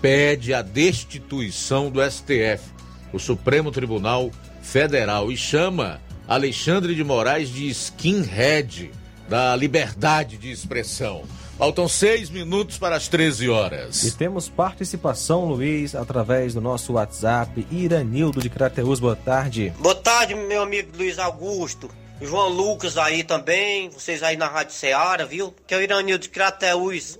[0.00, 2.74] pede a destituição do STF,
[3.14, 8.90] o Supremo Tribunal Federal, e chama Alexandre de Moraes de skinhead
[9.28, 11.22] da liberdade de expressão.
[11.56, 14.02] Faltam seis minutos para as 13 horas.
[14.02, 17.64] E temos participação, Luiz, através do nosso WhatsApp.
[17.70, 19.72] Iranildo de Crateus, boa tarde.
[19.78, 21.88] Boa tarde, meu amigo Luiz Augusto.
[22.20, 25.54] João Lucas aí também, vocês aí na Rádio Ceará, viu?
[25.66, 27.18] Que é o Iranildo de Crateus.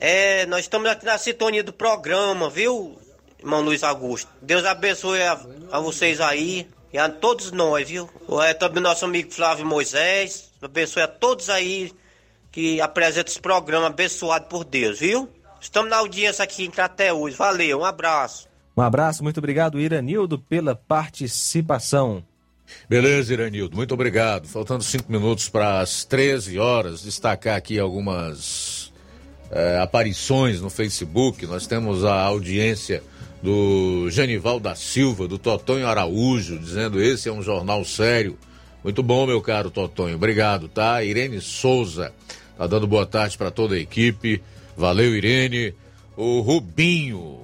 [0.00, 2.98] É, nós estamos aqui na sintonia do programa, viu,
[3.38, 4.30] irmão Luiz Augusto?
[4.40, 5.40] Deus abençoe a,
[5.72, 8.08] a vocês aí e a todos nós, viu?
[8.44, 10.50] É também nosso amigo Flávio Moisés.
[10.62, 11.92] Abençoe a todos aí
[12.50, 15.28] que apresenta esse programa abençoado por Deus, viu?
[15.60, 17.34] Estamos na audiência aqui em Crateus.
[17.34, 18.48] Valeu, um abraço.
[18.76, 22.24] Um abraço, muito obrigado, Iranildo, pela participação.
[22.88, 24.46] Beleza, Iranildo, muito obrigado.
[24.48, 28.92] Faltando cinco minutos para as 13 horas, destacar aqui algumas
[29.50, 31.46] é, aparições no Facebook.
[31.46, 33.02] Nós temos a audiência
[33.46, 38.36] do Genival da Silva, do Totonho Araújo, dizendo esse é um jornal sério.
[38.82, 41.04] Muito bom, meu caro Totonho, obrigado, tá?
[41.04, 42.12] Irene Souza
[42.58, 44.42] tá dando boa tarde para toda a equipe.
[44.76, 45.72] Valeu, Irene.
[46.16, 47.38] O Rubinho,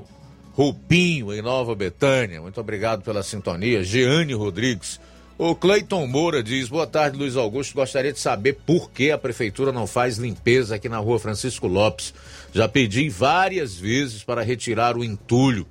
[0.55, 3.84] Rubinho em Nova Betânia, muito obrigado pela sintonia.
[3.84, 4.98] Jeane Rodrigues.
[5.38, 7.76] O Cleiton Moura diz: Boa tarde, Luiz Augusto.
[7.76, 12.12] Gostaria de saber por que a prefeitura não faz limpeza aqui na rua Francisco Lopes.
[12.53, 15.64] Já pedi várias vezes para retirar o entulho.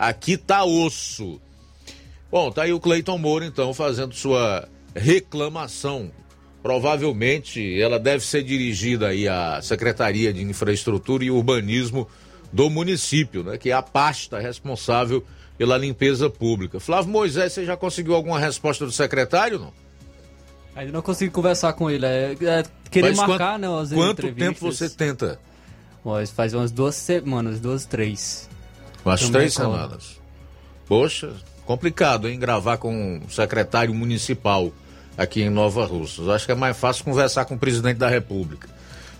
[0.00, 1.38] Aqui tá osso.
[2.32, 6.10] Bom, tá aí o Cleiton Moura, então, fazendo sua reclamação.
[6.62, 12.08] Provavelmente ela deve ser dirigida aí à Secretaria de Infraestrutura e Urbanismo
[12.50, 15.22] do município, né, que é a pasta responsável
[15.58, 16.80] pela limpeza pública.
[16.80, 19.72] Flávio Moisés, você já conseguiu alguma resposta do secretário, não?
[20.74, 22.06] Ainda não consegui conversar com ele.
[22.06, 23.82] É, é querer Mas marcar, quanto, né?
[23.82, 25.38] As Quanto tempo você tenta?
[26.02, 28.48] Mas faz umas duas semanas, duas, três.
[29.04, 30.20] Umas Não três semanas.
[30.86, 31.32] Poxa,
[31.64, 32.38] complicado, hein?
[32.38, 34.72] Gravar com um secretário municipal
[35.16, 36.28] aqui em Nova Russas.
[36.28, 38.68] Acho que é mais fácil conversar com o presidente da República.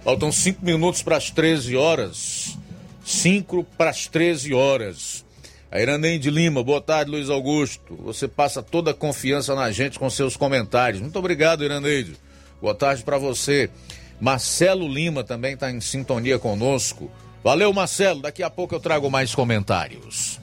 [0.02, 2.56] Faltam cinco minutos para as 13 horas.
[3.04, 5.24] Cinco para as 13 horas.
[5.70, 7.94] A Iranem de Lima, boa tarde, Luiz Augusto.
[8.02, 11.00] Você passa toda a confiança na gente com seus comentários.
[11.00, 12.16] Muito obrigado, Iraneide.
[12.60, 13.70] Boa tarde para você.
[14.20, 17.10] Marcelo Lima também está em sintonia conosco.
[17.42, 18.20] Valeu, Marcelo.
[18.20, 20.38] Daqui a pouco eu trago mais comentários.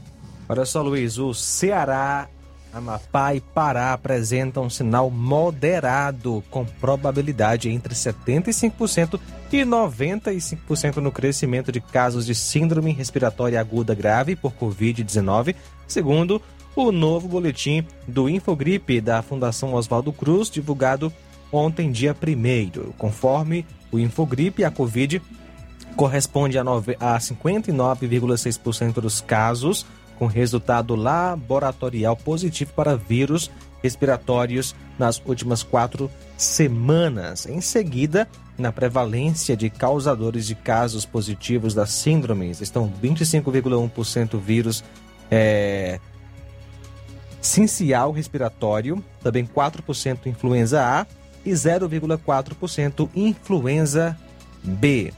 [0.49, 2.27] Olha só, Luiz, o Ceará,
[2.73, 9.19] Amapá e Pará apresentam um sinal moderado, com probabilidade entre 75%
[9.51, 15.55] e 95% no crescimento de casos de síndrome respiratória aguda grave por Covid-19,
[15.87, 16.41] segundo
[16.75, 21.11] o novo boletim do Infogripe da Fundação Oswaldo Cruz, divulgado
[21.51, 22.91] ontem, dia 1.
[22.93, 25.21] Conforme o Infogripe, a Covid
[25.97, 29.85] corresponde a, a 59,6% dos casos
[30.17, 33.51] com resultado laboratorial positivo para vírus
[33.83, 37.45] respiratórios nas últimas quatro semanas.
[37.45, 38.27] Em seguida,
[38.57, 44.83] na prevalência de causadores de casos positivos das síndromes, estão 25,1% vírus
[45.29, 45.99] é,
[47.41, 51.05] sincial respiratório, também 4% influenza A
[51.45, 54.17] e 0,4% influenza
[54.63, 55.13] B.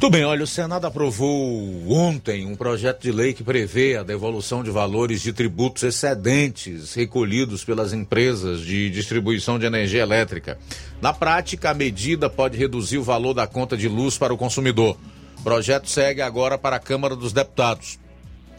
[0.00, 4.62] Tudo bem, olha, o Senado aprovou ontem um projeto de lei que prevê a devolução
[4.62, 10.56] de valores de tributos excedentes recolhidos pelas empresas de distribuição de energia elétrica.
[11.02, 14.96] Na prática, a medida pode reduzir o valor da conta de luz para o consumidor.
[15.40, 17.98] O projeto segue agora para a Câmara dos Deputados.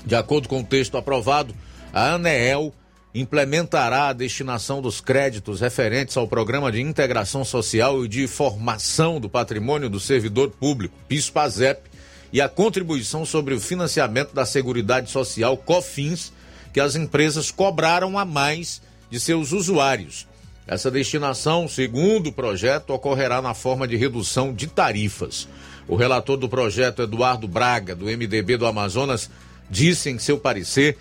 [0.05, 1.55] De acordo com o texto aprovado,
[1.93, 2.73] a ANEEL
[3.13, 9.27] implementará a destinação dos créditos referentes ao Programa de Integração Social e de Formação do
[9.27, 11.89] Patrimônio do Servidor Público, PIS-PASEP,
[12.31, 16.31] e a contribuição sobre o financiamento da Seguridade Social, COFINS,
[16.71, 20.27] que as empresas cobraram a mais de seus usuários.
[20.67, 25.47] Essa destinação, segundo o projeto, ocorrerá na forma de redução de tarifas.
[25.87, 29.31] O relator do projeto, Eduardo Braga, do MDB do Amazonas,
[29.67, 30.95] disse em seu parecer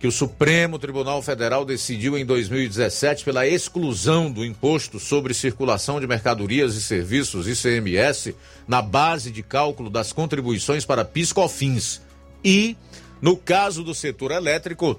[0.00, 6.06] que o Supremo Tribunal Federal decidiu em 2017 pela exclusão do imposto sobre circulação de
[6.06, 8.34] mercadorias e serviços ICMS
[8.66, 12.00] na base de cálculo das contribuições para PIS/COFINS.
[12.42, 12.78] E,
[13.20, 14.98] no caso do setor elétrico,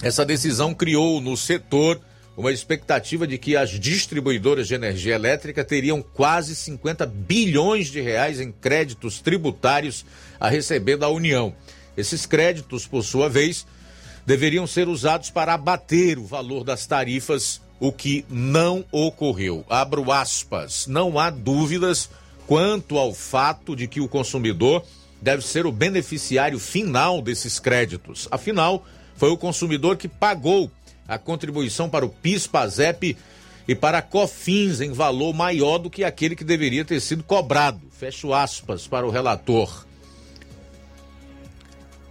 [0.00, 2.00] essa decisão criou no setor
[2.36, 8.38] uma expectativa de que as distribuidoras de energia elétrica teriam quase 50 bilhões de reais
[8.38, 10.06] em créditos tributários
[10.38, 11.52] a receber da União.
[11.96, 13.66] Esses créditos, por sua vez,
[14.26, 19.64] deveriam ser usados para abater o valor das tarifas, o que não ocorreu.
[19.70, 20.86] Abro aspas.
[20.88, 22.10] Não há dúvidas
[22.46, 24.84] quanto ao fato de que o consumidor
[25.22, 28.28] deve ser o beneficiário final desses créditos.
[28.30, 28.84] Afinal,
[29.16, 30.70] foi o consumidor que pagou
[31.08, 33.16] a contribuição para o PIS/PASEP
[33.68, 37.80] e para a COFINS em valor maior do que aquele que deveria ter sido cobrado.
[37.90, 39.86] fecho aspas para o relator,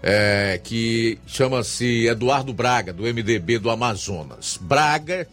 [0.08, 4.56] é, que chama-se Eduardo Braga, do MDB do Amazonas.
[4.62, 5.28] Braga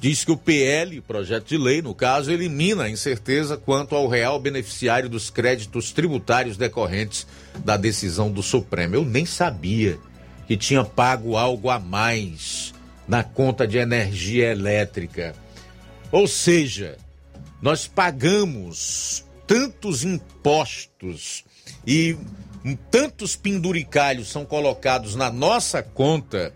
[0.00, 4.40] diz que o PL, projeto de lei, no caso, elimina a incerteza quanto ao real
[4.40, 7.26] beneficiário dos créditos tributários decorrentes
[7.62, 8.94] da decisão do Supremo.
[8.94, 9.98] Eu nem sabia
[10.46, 12.72] que tinha pago algo a mais
[13.06, 15.34] na conta de energia elétrica.
[16.10, 16.96] Ou seja,
[17.60, 21.44] nós pagamos tantos impostos
[21.86, 22.16] e
[22.90, 26.52] tantos penduricalhos são colocados na nossa conta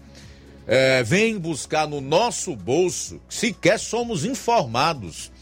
[0.66, 5.32] é, vem buscar no nosso bolso, sequer somos informados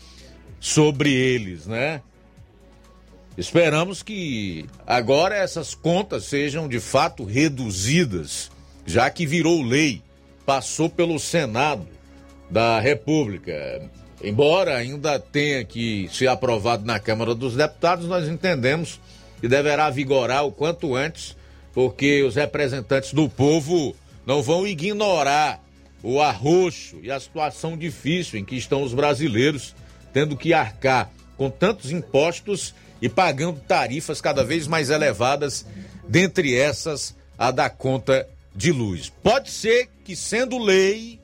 [0.59, 2.03] sobre eles, né?
[3.37, 8.51] Esperamos que agora essas contas sejam de fato reduzidas,
[8.85, 10.03] já que virou lei,
[10.45, 11.87] passou pelo Senado
[12.51, 13.89] da República.
[14.23, 19.01] Embora ainda tenha que ser aprovado na Câmara dos Deputados, nós entendemos
[19.41, 21.36] que deverá vigorar o quanto antes,
[21.72, 23.95] porque os representantes do povo
[24.26, 25.62] não vão ignorar
[26.03, 29.74] o arroxo e a situação difícil em que estão os brasileiros,
[30.12, 35.64] tendo que arcar com tantos impostos e pagando tarifas cada vez mais elevadas,
[36.07, 39.11] dentre essas a da conta de luz.
[39.22, 41.18] Pode ser que, sendo lei,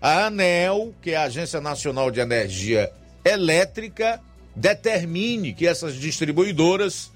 [0.00, 2.90] a ANEL, que é a Agência Nacional de Energia
[3.24, 4.20] Elétrica,
[4.54, 7.10] determine que essas distribuidoras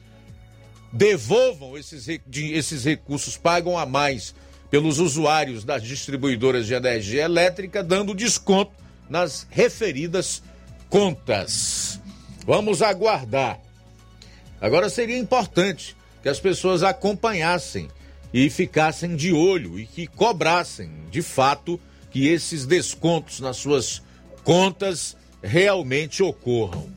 [0.92, 4.34] devolvam esses, esses recursos, pagam a mais
[4.70, 8.72] pelos usuários das distribuidoras de energia elétrica, dando desconto
[9.08, 10.42] nas referidas
[10.88, 12.00] contas.
[12.46, 13.60] Vamos aguardar.
[14.60, 17.88] Agora seria importante que as pessoas acompanhassem
[18.32, 21.80] e ficassem de olho e que cobrassem, de fato,
[22.10, 24.02] que esses descontos nas suas
[24.42, 26.95] contas realmente ocorram.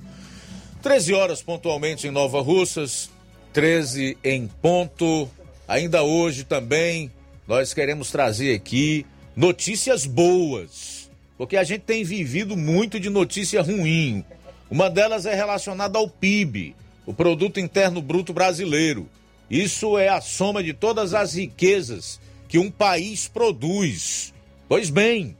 [0.81, 3.09] 13 horas pontualmente em Nova Russas,
[3.51, 5.29] 13 em ponto.
[5.67, 7.11] Ainda hoje também
[7.45, 9.05] nós queremos trazer aqui
[9.35, 14.23] notícias boas, porque a gente tem vivido muito de notícia ruim.
[14.71, 16.75] Uma delas é relacionada ao PIB,
[17.05, 19.09] o Produto Interno Bruto Brasileiro.
[19.49, 24.33] Isso é a soma de todas as riquezas que um país produz.
[24.67, 25.35] Pois bem,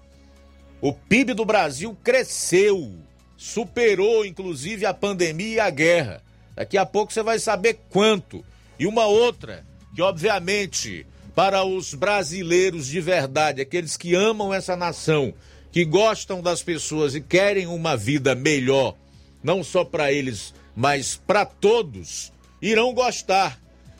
[0.82, 2.92] o PIB do Brasil cresceu,
[3.40, 6.22] superou inclusive a pandemia e a guerra.
[6.54, 8.44] Daqui a pouco você vai saber quanto.
[8.78, 9.66] E uma outra,
[9.96, 15.34] que obviamente para os brasileiros de verdade, aqueles que amam essa nação,
[15.72, 18.98] que gostam das pessoas e querem uma vida melhor,
[19.42, 23.58] não só para eles, mas para todos, irão gostar.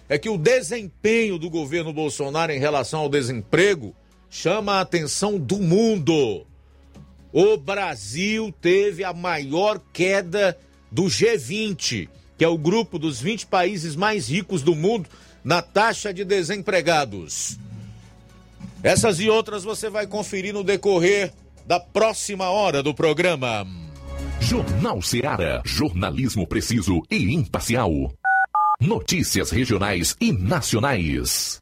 [0.10, 3.96] É que o desempenho do governo Bolsonaro em relação ao desemprego
[4.30, 6.46] chama a atenção do mundo.
[7.32, 10.58] O Brasil teve a maior queda
[10.92, 15.08] do G20, que é o grupo dos 20 países mais ricos do mundo,
[15.44, 17.60] na taxa de desempregados.
[18.82, 21.34] Essas e outras você vai conferir no decorrer
[21.66, 23.68] da próxima hora do programa.
[24.42, 25.62] Jornal Seara.
[25.66, 27.92] Jornalismo preciso e imparcial.
[28.82, 31.62] Notícias regionais e nacionais.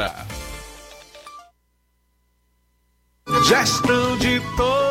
[3.47, 4.90] Gestão de todos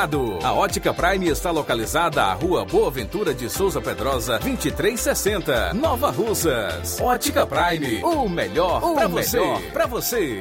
[0.43, 6.99] A Ótica Prime está localizada à Rua Boa Ventura de Souza Pedrosa, 2360, Nova Russas.
[6.99, 9.39] Ótica Prime, o melhor para você.
[9.71, 10.39] Pra você.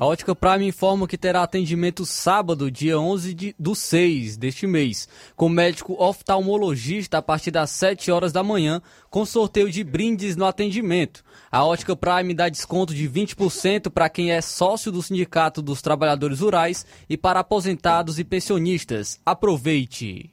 [0.00, 5.08] A Ótica Prime informa que terá atendimento sábado, dia 11 de, do 6 deste mês,
[5.36, 10.44] com médico oftalmologista a partir das 7 horas da manhã, com sorteio de brindes no
[10.44, 11.24] atendimento.
[11.50, 16.40] A Ótica Prime dá desconto de 20% para quem é sócio do Sindicato dos Trabalhadores
[16.40, 19.18] Rurais e para aposentados e pensionistas.
[19.24, 20.30] Aproveite!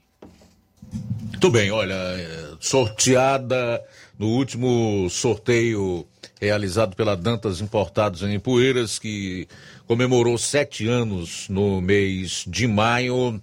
[1.30, 3.82] Muito bem, olha, é, sorteada
[4.18, 6.06] no último sorteio
[6.40, 9.48] realizado pela Dantas Importados em Ipueiras, que
[9.86, 13.40] comemorou sete anos no mês de maio,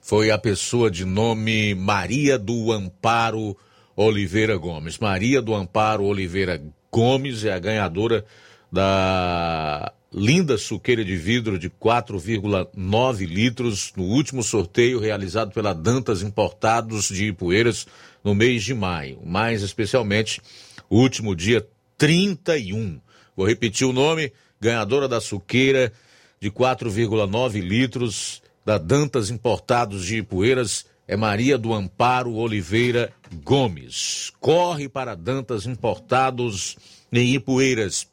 [0.00, 3.56] foi a pessoa de nome Maria do Amparo
[3.96, 4.98] Oliveira Gomes.
[4.98, 6.62] Maria do Amparo Oliveira
[6.94, 8.22] Gomes é a ganhadora
[8.70, 17.08] da linda suqueira de vidro de 4,9 litros no último sorteio realizado pela Dantas Importados
[17.08, 17.86] de Ipueiras
[18.22, 20.42] no mês de maio, mais especialmente
[20.90, 21.66] o último dia
[21.96, 23.00] 31.
[23.34, 24.30] Vou repetir o nome,
[24.60, 25.90] ganhadora da suqueira
[26.38, 33.12] de 4,9 litros da Dantas Importados de Ipueiras é Maria do Amparo Oliveira
[33.44, 34.32] Gomes.
[34.40, 36.76] Corre para Dantas Importados
[37.12, 38.08] em Ipueiras.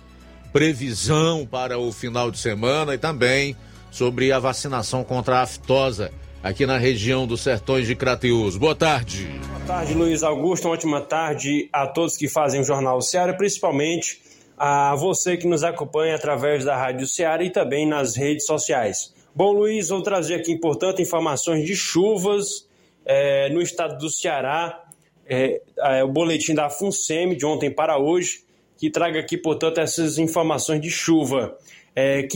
[0.52, 3.56] previsão para o final de semana e também
[3.92, 6.10] sobre a vacinação contra a aftosa
[6.44, 8.58] aqui na região dos Sertões de Crateus.
[8.58, 9.26] Boa tarde.
[9.48, 10.68] Boa tarde, Luiz Augusto.
[10.68, 14.20] Uma ótima tarde a todos que fazem o Jornal Ceará, principalmente
[14.58, 19.14] a você que nos acompanha através da Rádio Ceará e também nas redes sociais.
[19.34, 22.68] Bom, Luiz, vou trazer aqui, portanto, informações de chuvas
[23.06, 24.84] é, no estado do Ceará.
[25.26, 28.44] É, é, o boletim da FUNSEMI de ontem para hoje,
[28.76, 31.56] que traga aqui, portanto, essas informações de chuva.
[31.96, 32.28] É,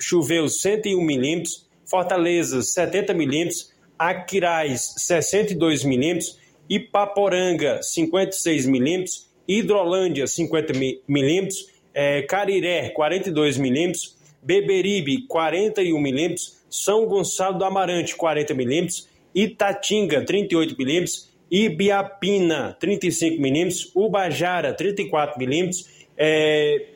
[0.00, 10.72] choveu 101 milímetros, Fortaleza 70 milímetros, Aquiraz 62 milímetros, Ipaporanga 56 milímetros, Hidrolândia 50
[11.08, 20.24] milímetros, é, Cariré 42 milímetros, Beberibe 41 milímetros, São Gonçalo do Amarante 40 milímetros, Itatinga
[20.24, 26.86] 38 milímetros, Ibiapina 35 milímetros, Ubajara 34 milímetros, é,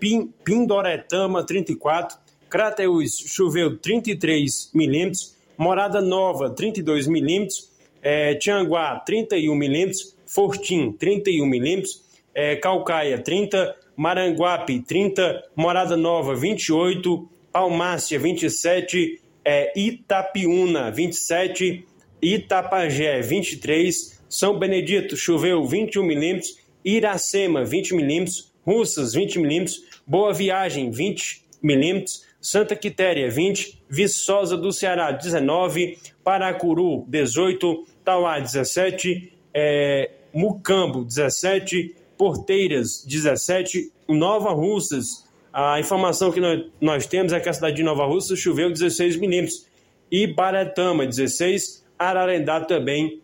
[0.44, 2.18] Pindoretama 34,
[2.50, 7.70] Crateús choveu 33 milímetros, Morada Nova 32 milímetros,
[8.02, 12.02] é, Tianguá 31 milímetros, Fortim 31 milímetros,
[12.34, 21.86] é, Calcaia 30, Maranguape 30, Morada Nova 28, Palmácia 27, é, Itapiúna 27,
[22.22, 30.90] Itapajé 23, São Benedito choveu 21 milímetros, Iracema 20 milímetros, Russas 20 milímetros, Boa Viagem
[30.90, 41.04] 20 milímetros, Santa Quitéria 20, Viçosa do Ceará 19, Paracuru 18, Tauá 17, é, Mucambo
[41.04, 45.28] 17, Porteiras 17, Nova Russas.
[45.52, 49.16] A informação que nós, nós temos é que a cidade de Nova Russas choveu 16
[49.16, 49.66] milímetros.
[50.10, 53.20] E Baretama 16, Ararendá também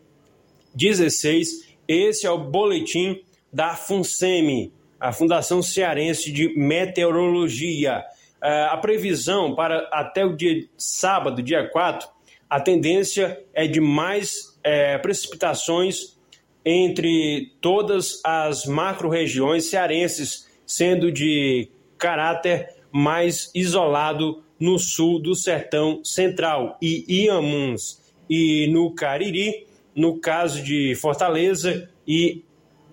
[0.74, 1.66] 16.
[1.88, 3.20] Esse é o boletim
[3.52, 8.04] da FUNSEMI, a Fundação Cearense de Meteorologia.
[8.42, 12.08] Uh, a previsão para até o dia sábado, dia 4,
[12.48, 16.16] a tendência é de mais é, precipitações
[16.64, 21.68] entre todas as macro-regiões cearenses, sendo de
[21.98, 30.62] caráter mais isolado no sul do sertão central e Iamuns e no Cariri, no caso
[30.62, 32.42] de Fortaleza e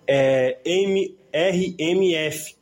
[0.08, 0.58] é,
[1.34, 2.56] RMF.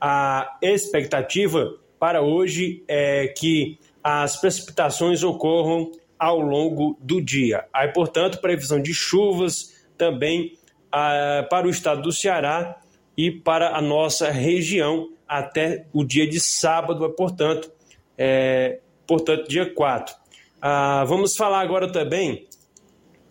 [0.00, 7.64] A expectativa para hoje é que as precipitações ocorram ao longo do dia.
[7.72, 10.54] Aí, portanto, previsão de chuvas também
[10.90, 12.80] ah, para o estado do Ceará
[13.16, 17.70] e para a nossa região até o dia de sábado, portanto,
[18.16, 20.14] é, portanto dia 4.
[20.62, 22.46] Ah, vamos falar agora também,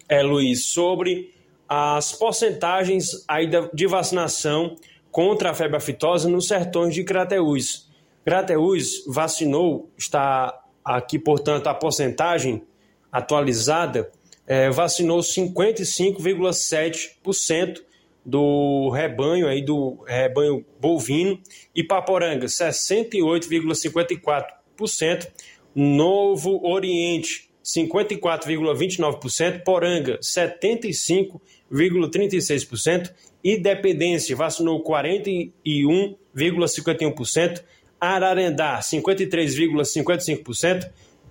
[0.08, 1.34] é, Luiz, sobre
[1.68, 4.76] as porcentagens aí de vacinação
[5.12, 7.87] contra a febre aftosa nos sertões de Crateús.
[8.28, 10.54] Crateús vacinou, está
[10.84, 12.62] aqui, portanto, a porcentagem
[13.10, 14.12] atualizada,
[14.46, 17.82] é, vacinou 55,7%
[18.26, 21.40] do rebanho aí do rebanho bovino
[21.74, 25.30] e Paporanga 68,54%,
[25.74, 33.10] Novo Oriente 54,29%, Poranga 75,36%,
[33.42, 37.64] Independência vacinou 41,51%,
[38.00, 40.90] Ararendá 53,55%,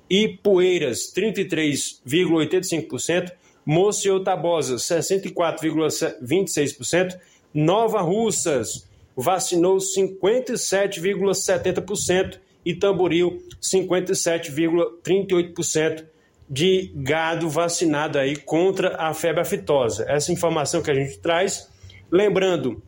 [0.08, 3.32] Ipueiras 33,85%,
[3.64, 7.18] Monsenhor Tabosa 64,26%,
[7.52, 16.06] Nova Russas vacinou 57,70% e Tamboril 57,38%
[16.48, 20.04] de gado vacinado aí contra a febre aftosa.
[20.08, 21.68] Essa informação que a gente traz,
[22.10, 22.82] lembrando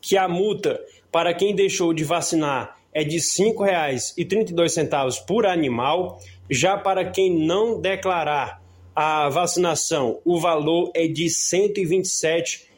[0.00, 0.80] que a multa
[1.12, 6.20] para quem deixou de vacinar é de R$ 5,32 por animal.
[6.50, 8.60] Já para quem não declarar
[8.94, 12.68] a vacinação, o valor é de 127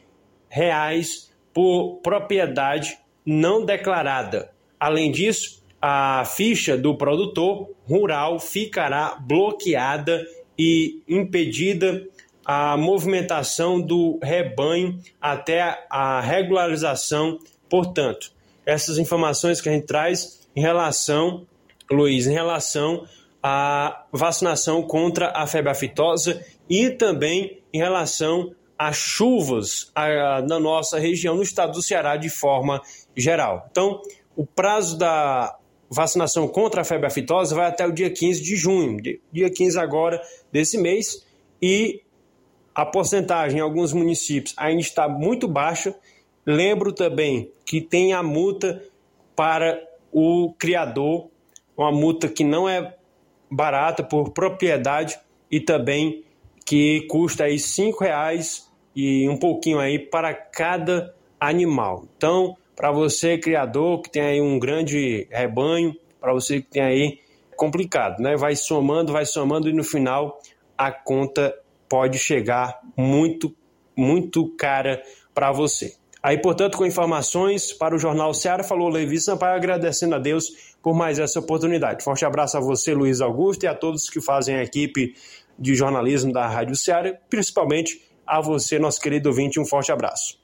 [0.47, 4.51] reais por propriedade não declarada.
[4.79, 10.23] Além disso, a ficha do produtor rural ficará bloqueada
[10.55, 12.07] e impedida
[12.45, 17.39] a movimentação do rebanho até a regularização.
[17.67, 18.31] Portanto,
[18.65, 21.45] essas informações que a gente traz em relação,
[21.89, 23.05] Luiz, em relação
[23.41, 29.91] à vacinação contra a febre aftosa e também em relação às chuvas
[30.47, 32.81] na nossa região, no estado do Ceará, de forma
[33.15, 33.67] geral.
[33.69, 34.01] Então,
[34.35, 35.57] o prazo da
[35.89, 38.97] vacinação contra a febre aftosa vai até o dia 15 de junho,
[39.31, 41.25] dia 15 agora desse mês,
[41.61, 42.01] e
[42.73, 45.93] a porcentagem em alguns municípios ainda está muito baixa.
[46.45, 48.83] Lembro também que tem a multa
[49.35, 49.81] para
[50.11, 51.29] o criador,
[51.77, 52.95] uma multa que não é
[53.49, 55.19] barata por propriedade
[55.49, 56.23] e também
[56.65, 62.05] que custa aí cinco reais e um pouquinho aí para cada animal.
[62.15, 67.19] Então, para você criador que tem aí um grande rebanho, para você que tem aí
[67.55, 68.35] complicado, né?
[68.35, 70.39] Vai somando, vai somando e no final
[70.77, 71.55] a conta
[71.87, 73.55] pode chegar muito,
[73.95, 76.00] muito cara para você.
[76.23, 80.51] Aí, portanto, com informações para o Jornal Ceará, falou Levi Sampaio, agradecendo a Deus
[80.81, 82.03] por mais essa oportunidade.
[82.03, 85.15] Forte abraço a você, Luiz Augusto, e a todos que fazem a equipe
[85.57, 89.59] de jornalismo da Rádio Ceará, principalmente a você, nosso querido ouvinte.
[89.59, 90.39] Um forte abraço.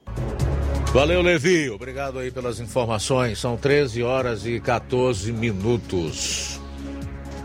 [0.93, 1.69] Valeu, Levi.
[1.69, 3.39] Obrigado aí pelas informações.
[3.39, 6.59] São 13 horas e 14 minutos.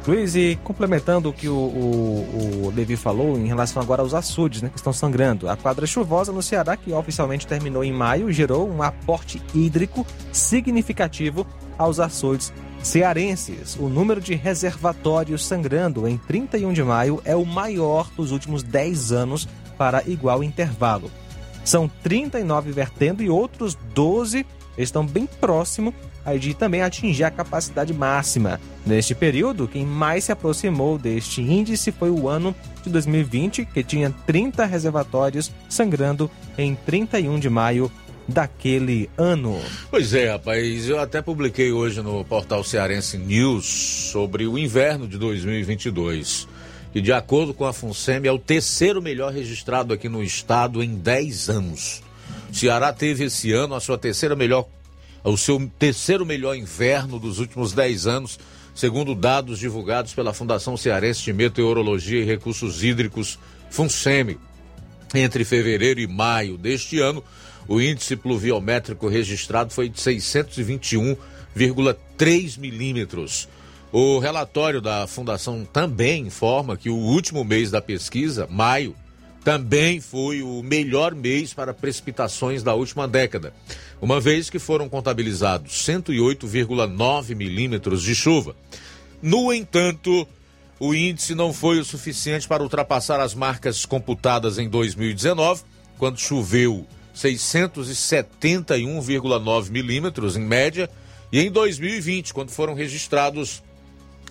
[0.06, 4.60] Luiz, e complementando o que o, o, o Levi falou em relação agora aos açudes,
[4.60, 5.48] né, que estão sangrando.
[5.48, 11.46] A quadra chuvosa no Ceará, que oficialmente terminou em maio, gerou um aporte hídrico significativo
[11.78, 13.76] aos açudes cearenses.
[13.78, 19.12] O número de reservatórios sangrando em 31 de maio é o maior dos últimos 10
[19.12, 19.48] anos
[19.78, 21.10] para igual intervalo.
[21.64, 24.44] São 39 vertendo e outros 12
[24.76, 25.94] estão bem próximo
[26.38, 28.60] de também atingir a capacidade máxima.
[28.84, 34.14] Neste período, quem mais se aproximou deste índice foi o ano de 2020, que tinha
[34.26, 37.90] 30 reservatórios sangrando em 31 de maio
[38.26, 39.60] daquele ano.
[39.90, 45.18] Pois é, rapaz, eu até publiquei hoje no portal Cearense News sobre o inverno de
[45.18, 46.48] 2022,
[46.92, 50.94] que de acordo com a FUNSEMI é o terceiro melhor registrado aqui no estado em
[50.94, 52.02] 10 anos.
[52.52, 54.66] Ceará teve esse ano a sua terceira melhor
[55.30, 58.38] o seu terceiro melhor inverno dos últimos 10 anos,
[58.74, 63.38] segundo dados divulgados pela Fundação Cearense de Meteorologia e Recursos Hídricos,
[63.70, 64.38] FUNSEMI.
[65.14, 67.22] Entre fevereiro e maio deste ano,
[67.68, 73.48] o índice pluviométrico registrado foi de 621,3 milímetros.
[73.92, 78.96] O relatório da Fundação também informa que o último mês da pesquisa, maio,
[79.44, 83.52] também foi o melhor mês para precipitações da última década,
[84.02, 88.56] uma vez que foram contabilizados 108,9 milímetros de chuva.
[89.22, 90.26] No entanto,
[90.80, 95.62] o índice não foi o suficiente para ultrapassar as marcas computadas em 2019,
[95.98, 96.84] quando choveu
[97.14, 100.90] 671,9 milímetros em média,
[101.30, 103.62] e em 2020, quando foram registrados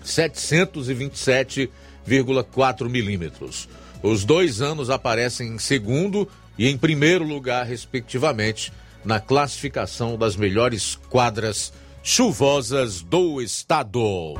[0.04, 3.70] 727,4 milímetros.
[4.02, 8.70] Os dois anos aparecem em segundo e em primeiro lugar, respectivamente,
[9.04, 11.72] na classificação das melhores quadras
[12.02, 14.34] chuvosas do estado.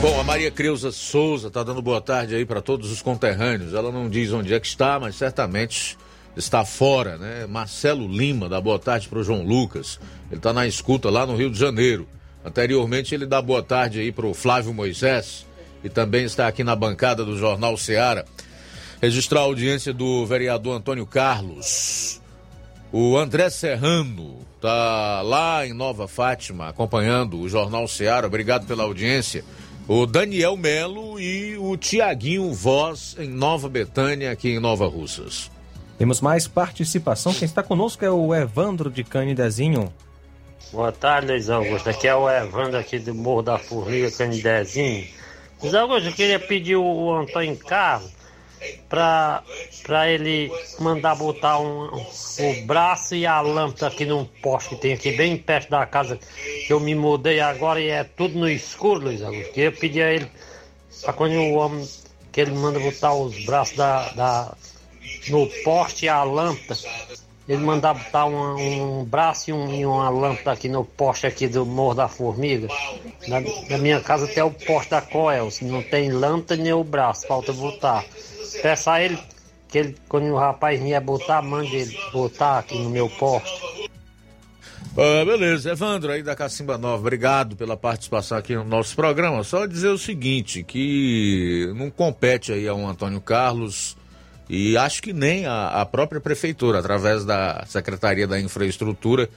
[0.00, 3.74] Bom, a Maria Creuza Souza está dando boa tarde aí para todos os conterrâneos.
[3.74, 5.98] Ela não diz onde é que está, mas certamente
[6.34, 7.46] está fora, né?
[7.46, 10.00] Marcelo Lima dá boa tarde para o João Lucas.
[10.30, 12.08] Ele está na escuta lá no Rio de Janeiro.
[12.42, 15.44] Anteriormente ele dá boa tarde aí para o Flávio Moisés
[15.82, 18.24] e também está aqui na bancada do Jornal Seara.
[19.00, 22.20] Registrar a audiência do vereador Antônio Carlos.
[22.92, 28.26] O André Serrano está lá em Nova Fátima acompanhando o Jornal Seara.
[28.26, 29.44] Obrigado pela audiência
[29.92, 35.50] o Daniel Melo e o Tiaguinho Voz em Nova Betânia, aqui em Nova Russas.
[35.98, 37.34] Temos mais participação.
[37.34, 39.92] Quem está conosco é o Evandro de Canidezinho.
[40.72, 41.90] Boa tarde, Luiz Augusto.
[41.90, 45.08] Aqui é o Evandro aqui do Morro da Formiga, Canidezinho.
[45.62, 48.10] Luiz Augusto, eu queria pedir o Antônio Carlos
[48.88, 54.92] para ele mandar botar um, o braço e a lâmpada aqui num poste que tem
[54.94, 56.18] aqui bem perto da casa
[56.66, 59.58] que eu me mudei agora e é tudo no escuro, Luiz Augusto.
[59.58, 60.30] Eu pedi a ele
[61.02, 61.86] para quando o homem
[62.32, 64.54] que ele manda botar os braços da, da,
[65.28, 66.80] no poste e a lâmpada.
[67.50, 71.66] Ele mandar botar um, braço e, um, e, uma lâmpada aqui no poste aqui do
[71.66, 72.68] Morro da Formiga.
[73.26, 75.48] Na, na minha casa tem o poste da Coel.
[75.62, 78.04] Não tem lâmpada nem o braço, falta botar.
[78.62, 79.18] Peça a ele
[79.66, 83.90] que ele, quando o rapaz vier botar, mande ele botar aqui no meu poste.
[84.96, 89.42] Ah, beleza, Evandro aí da Cacimba Nova, obrigado pela participação aqui no nosso programa.
[89.42, 93.96] Só dizer o seguinte, que não compete aí ao Antônio Carlos
[94.52, 99.30] e acho que nem a, a própria prefeitura, através da Secretaria da Infraestrutura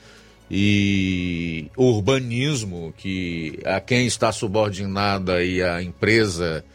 [0.49, 6.65] e Urbanismo, que a quem está subordinada aí a empresa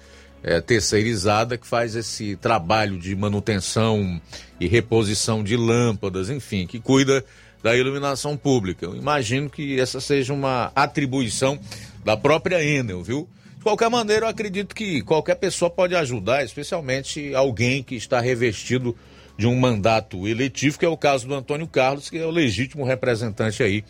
[0.41, 4.21] é, terceirizada que faz esse trabalho de manutenção
[4.61, 7.25] e reposição de lâmpadas, enfim, que cuida
[7.61, 8.87] da iluminação pública.
[8.87, 11.59] Eu imagino que essa seja uma atribuição
[12.05, 13.29] da própria Enel, viu?
[13.59, 18.97] De qualquer maneira, eu acredito que qualquer pessoa pode ajudar, especialmente alguém que está revestido
[19.37, 22.85] de um mandato eletivo, que é o caso do Antônio Carlos, que é o legítimo
[22.85, 23.85] representante aí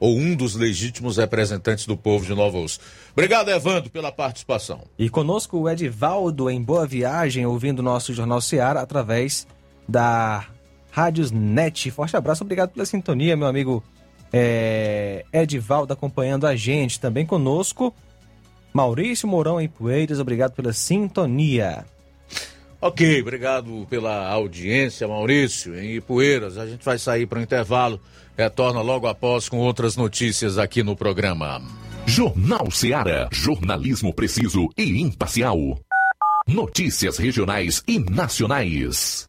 [0.00, 2.80] ou um dos legítimos representantes do povo de Nova Osso.
[3.12, 4.80] Obrigado, Evandro, pela participação.
[4.98, 9.46] E conosco o Edivaldo em Boa Viagem, ouvindo nosso Jornal Seara através
[9.86, 10.46] da
[10.90, 11.90] Rádios Net.
[11.90, 13.84] Forte abraço, obrigado pela sintonia, meu amigo
[14.32, 16.98] é, Edivaldo acompanhando a gente.
[16.98, 17.94] Também conosco,
[18.72, 21.84] Maurício Mourão em Poeiras, obrigado pela sintonia.
[22.80, 25.78] Ok, obrigado pela audiência, Maurício.
[25.78, 28.00] Em Ipueiras, a gente vai sair para o intervalo.
[28.36, 31.62] Retorna logo após com outras notícias aqui no programa.
[32.06, 33.28] Jornal Seara.
[33.30, 35.78] Jornalismo preciso e imparcial.
[36.48, 39.28] Notícias regionais e nacionais.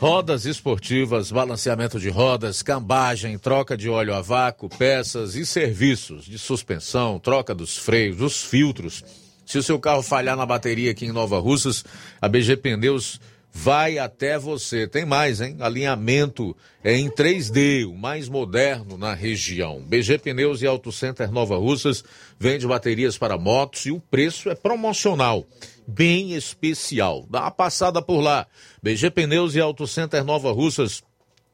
[0.00, 6.38] rodas esportivas, balanceamento de rodas, cambagem, troca de óleo a vácuo, peças e serviços de
[6.38, 9.04] suspensão, troca dos freios, dos filtros.
[9.44, 11.84] Se o seu carro falhar na bateria aqui em Nova Russas,
[12.18, 13.20] a BG Pneus
[13.52, 14.86] vai até você.
[14.86, 15.56] Tem mais, hein?
[15.60, 19.82] Alinhamento é em 3D, o mais moderno na região.
[19.82, 22.04] BG Pneus e Auto Center Nova Russas
[22.38, 25.44] vende baterias para motos e o preço é promocional,
[25.86, 27.26] bem especial.
[27.28, 28.46] Dá uma passada por lá.
[28.82, 31.02] BG Pneus e Auto Center Nova Russas,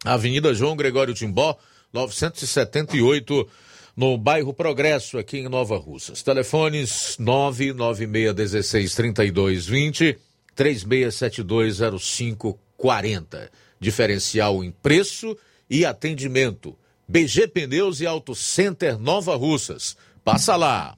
[0.04, 1.56] Avenida João Gregório Timbó,
[1.92, 3.48] 978
[3.96, 6.22] no bairro Progresso, aqui em Nova Russas.
[6.22, 10.18] Telefones 996163220
[10.56, 13.50] 36720540.
[13.78, 15.36] Diferencial em preço
[15.68, 16.74] e atendimento.
[17.08, 19.96] BG Pneus e Auto Center Nova Russas.
[20.24, 20.96] Passa lá.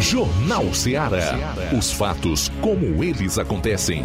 [0.00, 1.34] Jornal Ceará.
[1.76, 4.04] Os fatos como eles acontecem.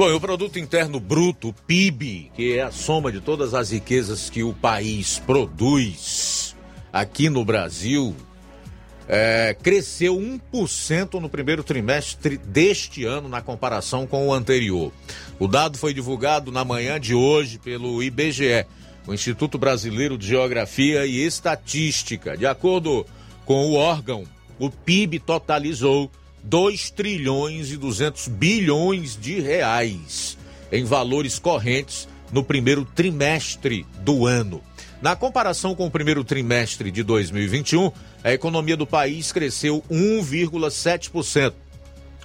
[0.00, 4.42] Bom, o Produto Interno Bruto, PIB, que é a soma de todas as riquezas que
[4.42, 6.56] o país produz
[6.90, 8.16] aqui no Brasil,
[9.06, 14.90] é, cresceu 1% no primeiro trimestre deste ano na comparação com o anterior.
[15.38, 18.64] O dado foi divulgado na manhã de hoje pelo IBGE,
[19.06, 22.38] o Instituto Brasileiro de Geografia e Estatística.
[22.38, 23.04] De acordo
[23.44, 24.24] com o órgão,
[24.58, 26.10] o PIB totalizou
[26.42, 30.36] 2 trilhões e 200 bilhões de reais
[30.72, 34.62] em valores correntes no primeiro trimestre do ano.
[35.02, 37.90] Na comparação com o primeiro trimestre de 2021,
[38.22, 41.54] a economia do país cresceu 1,7%.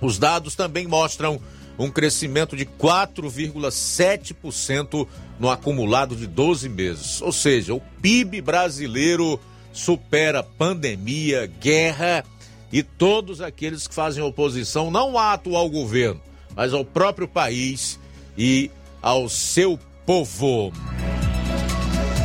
[0.02, 1.40] Os dados também mostram
[1.78, 5.08] um crescimento de 4,7%
[5.40, 7.22] no acumulado de 12 meses.
[7.22, 9.40] Ou seja, o PIB brasileiro
[9.72, 12.24] supera pandemia, guerra
[12.72, 16.22] e todos aqueles que fazem oposição não ao atual governo,
[16.56, 18.00] mas ao próprio país
[18.38, 18.72] e
[19.02, 20.72] ao seu povo.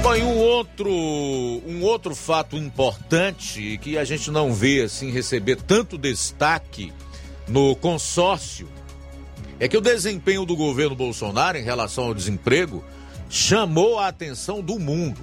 [0.02, 5.56] Bom, e um outro, um outro fato importante que a gente não vê assim receber
[5.56, 6.90] tanto destaque
[7.46, 8.66] no consórcio
[9.58, 12.82] é que o desempenho do governo Bolsonaro em relação ao desemprego
[13.28, 15.20] chamou a atenção do mundo.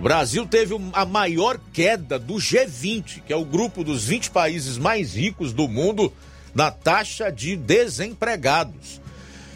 [0.00, 4.78] O Brasil teve a maior queda do G20, que é o grupo dos 20 países
[4.78, 6.10] mais ricos do mundo,
[6.54, 8.98] na taxa de desempregados.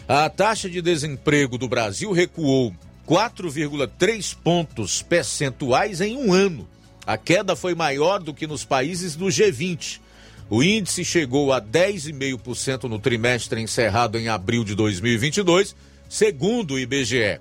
[0.07, 2.71] A taxa de desemprego do Brasil recuou
[3.07, 6.67] 4,3 pontos percentuais em um ano.
[7.07, 9.99] A queda foi maior do que nos países do G20.
[10.47, 15.75] O índice chegou a 10,5% no trimestre encerrado em abril de 2022,
[16.07, 17.39] segundo o IBGE.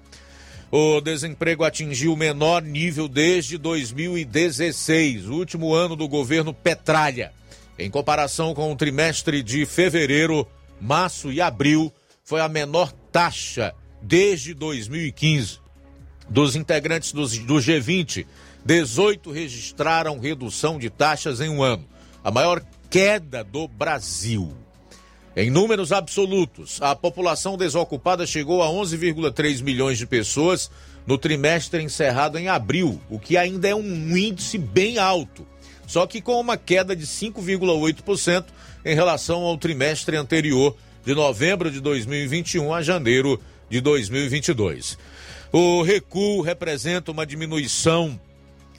[0.76, 7.32] O desemprego atingiu o menor nível desde 2016, o último ano do governo Petralha.
[7.78, 10.44] Em comparação com o trimestre de fevereiro,
[10.80, 11.92] março e abril,
[12.24, 13.72] foi a menor taxa
[14.02, 15.60] desde 2015.
[16.28, 18.26] Dos integrantes do G20,
[18.64, 21.86] 18 registraram redução de taxas em um ano,
[22.24, 22.60] a maior
[22.90, 24.52] queda do Brasil.
[25.36, 30.70] Em números absolutos, a população desocupada chegou a 11,3 milhões de pessoas
[31.04, 35.44] no trimestre encerrado em abril, o que ainda é um índice bem alto,
[35.88, 38.44] só que com uma queda de 5,8%
[38.84, 44.96] em relação ao trimestre anterior, de novembro de 2021 a janeiro de 2022.
[45.52, 48.18] O recuo representa uma diminuição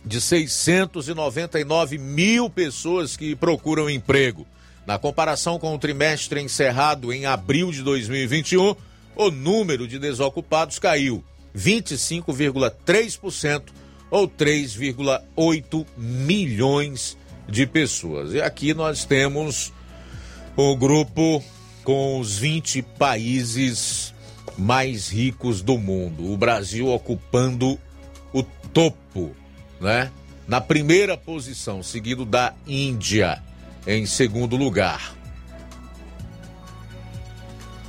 [0.06, 4.48] de 699 mil pessoas que procuram emprego.
[4.86, 8.76] Na comparação com o trimestre encerrado em abril de 2021,
[9.16, 11.24] o número de desocupados caiu
[11.56, 13.64] 25,3%
[14.12, 17.18] ou 3,8 milhões
[17.48, 18.34] de pessoas.
[18.34, 19.72] E aqui nós temos
[20.56, 21.44] o grupo
[21.84, 24.14] com os 20 países
[24.58, 26.32] mais ricos do mundo.
[26.32, 27.78] O Brasil ocupando
[28.32, 28.42] o
[28.72, 29.36] topo,
[29.82, 30.10] né?
[30.48, 33.42] Na primeira posição, seguido da Índia
[33.86, 35.14] em segundo lugar.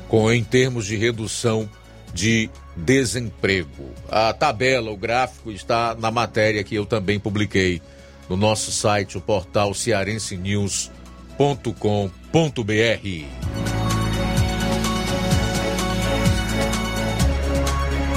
[0.08, 1.68] Com em termos de redução
[2.12, 3.90] de desemprego.
[4.08, 7.80] A tabela, o gráfico está na matéria que eu também publiquei
[8.28, 10.90] no nosso site, o portal cearensenews.com.br.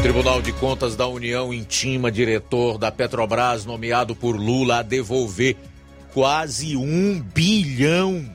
[0.02, 5.58] Tribunal de Contas da União intima diretor da Petrobras nomeado por Lula a devolver
[6.14, 8.26] quase um bilhão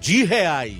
[0.00, 0.78] de reais.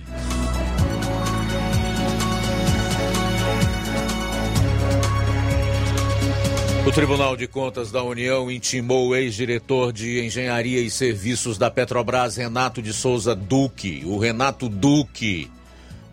[6.87, 12.37] O Tribunal de Contas da União intimou o ex-diretor de Engenharia e Serviços da Petrobras,
[12.37, 15.49] Renato de Souza Duque, o Renato Duque,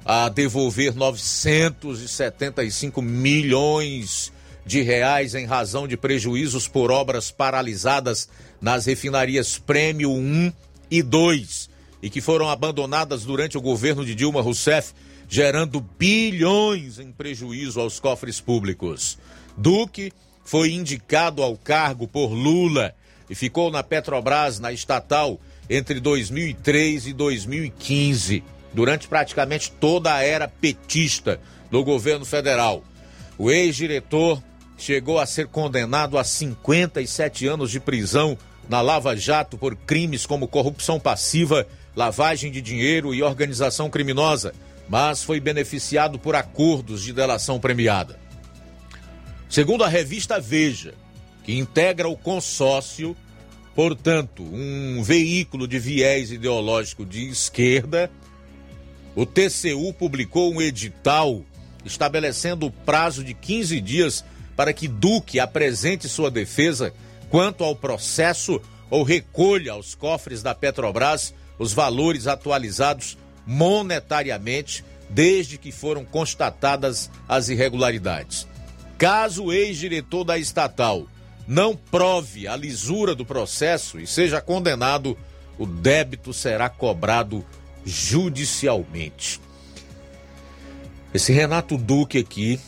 [0.06, 4.32] a devolver 975 milhões
[4.68, 8.28] de reais em razão de prejuízos por obras paralisadas
[8.60, 10.52] nas refinarias Prêmio 1
[10.92, 11.70] e 2
[12.04, 14.94] e que foram abandonadas durante o governo de Dilma Rousseff,
[15.28, 19.18] gerando bilhões em prejuízo aos cofres públicos.
[19.58, 20.12] Duque
[20.44, 22.94] foi indicado ao cargo por Lula
[23.30, 25.40] e ficou na Petrobras, na estatal,
[25.70, 31.40] entre 2003 e 2015, durante praticamente toda a era petista
[31.72, 32.84] do governo federal.
[33.38, 34.42] O ex-diretor
[34.78, 38.38] chegou a ser condenado a 57 anos de prisão
[38.70, 44.54] na Lava Jato por crimes como corrupção passiva, lavagem de dinheiro e organização criminosa,
[44.88, 48.20] mas foi beneficiado por acordos de delação premiada.
[49.50, 50.94] Segundo a revista Veja,
[51.44, 53.16] que integra o consórcio,
[53.74, 58.12] portanto, um veículo de viés ideológico de esquerda,
[59.16, 61.44] o TCU publicou um edital
[61.86, 64.26] estabelecendo o prazo de 15 dias
[64.58, 66.92] para que Duque apresente sua defesa
[67.30, 68.60] quanto ao processo
[68.90, 77.50] ou recolha aos cofres da Petrobras os valores atualizados monetariamente desde que foram constatadas as
[77.50, 78.48] irregularidades.
[78.98, 81.08] Caso o ex-diretor da estatal
[81.48, 85.16] não prove a lisura do processo e seja condenado,
[85.58, 87.46] o débito será cobrado
[87.86, 89.40] judicialmente.
[91.14, 92.60] Esse Renato Duque aqui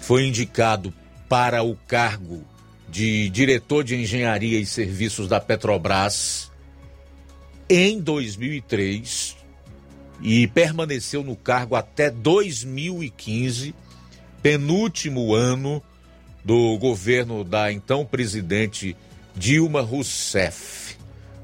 [0.00, 0.94] foi indicado
[1.30, 2.42] para o cargo
[2.88, 6.50] de diretor de engenharia e serviços da Petrobras
[7.68, 9.36] em 2003
[10.20, 13.72] e permaneceu no cargo até 2015
[14.42, 15.80] penúltimo ano
[16.44, 18.96] do governo da então presidente
[19.36, 20.96] Dilma Rousseff.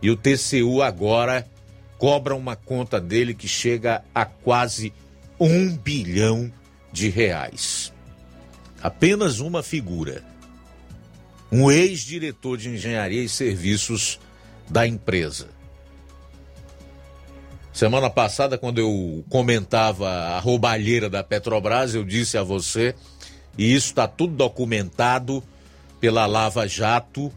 [0.02, 1.48] E o TCU agora
[1.96, 4.92] cobra uma conta dele que chega a quase
[5.38, 6.52] um bilhão
[6.92, 7.94] de reais.
[8.86, 10.22] Apenas uma figura.
[11.50, 14.20] Um ex-diretor de engenharia e serviços
[14.70, 15.48] da empresa.
[17.72, 22.94] Semana passada, quando eu comentava a roubalheira da Petrobras, eu disse a você,
[23.58, 25.42] e isso está tudo documentado
[25.98, 27.32] pela Lava Jato,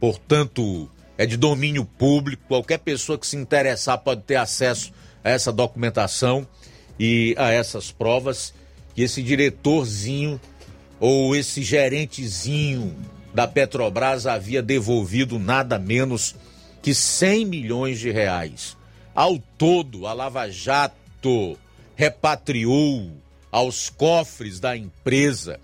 [0.00, 0.88] portanto,
[1.18, 2.44] é de domínio público.
[2.48, 4.90] Qualquer pessoa que se interessar pode ter acesso
[5.22, 6.48] a essa documentação
[6.98, 8.54] e a essas provas.
[8.96, 10.40] E esse diretorzinho
[11.00, 12.96] ou esse gerentezinho
[13.32, 16.34] da Petrobras havia devolvido nada menos
[16.82, 18.78] que 100 milhões de reais
[19.18, 21.58] ao todo, a Lava Jato
[21.96, 23.10] repatriou
[23.50, 25.58] aos cofres da empresa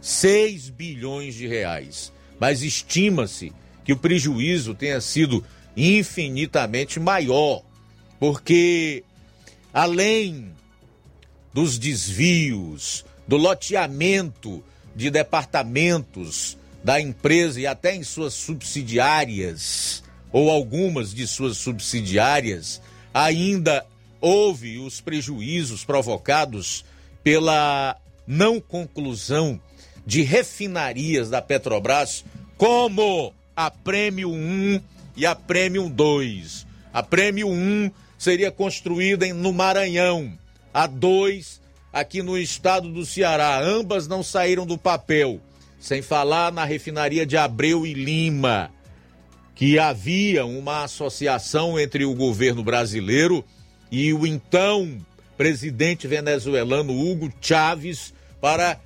[0.00, 2.12] 6 bilhões de reais.
[2.38, 3.52] Mas estima-se
[3.84, 5.44] que o prejuízo tenha sido
[5.76, 7.64] infinitamente maior,
[8.20, 9.02] porque
[9.74, 10.52] além
[11.52, 14.62] dos desvios, do loteamento
[15.00, 22.82] de departamentos da empresa e até em suas subsidiárias, ou algumas de suas subsidiárias,
[23.14, 23.86] ainda
[24.20, 26.84] houve os prejuízos provocados
[27.24, 27.96] pela
[28.26, 29.58] não conclusão
[30.04, 32.22] de refinarias da Petrobras,
[32.58, 34.82] como a Prêmio 1
[35.16, 36.66] e a Prêmio 2.
[36.92, 40.30] A Prêmio 1 seria construída no Maranhão,
[40.74, 41.59] a 2
[41.92, 43.60] aqui no estado do Ceará.
[43.60, 45.40] Ambas não saíram do papel,
[45.78, 48.70] sem falar na refinaria de Abreu e Lima
[49.60, 53.44] que havia uma associação entre o governo brasileiro
[53.92, 54.98] e o então
[55.36, 58.80] presidente venezuelano Hugo Chávez para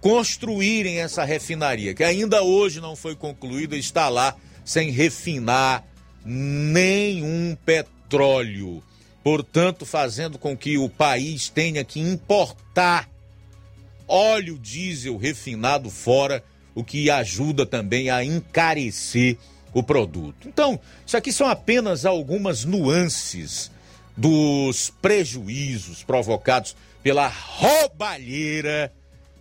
[0.00, 4.34] construírem essa refinaria, que ainda hoje não foi concluída, está lá
[4.64, 5.84] sem refinar
[6.24, 8.82] nenhum petróleo.
[9.28, 13.06] Portanto, fazendo com que o país tenha que importar
[14.08, 16.42] óleo diesel refinado fora,
[16.74, 19.36] o que ajuda também a encarecer
[19.74, 20.48] o produto.
[20.48, 23.70] Então, isso aqui são apenas algumas nuances
[24.16, 28.90] dos prejuízos provocados pela roubalheira,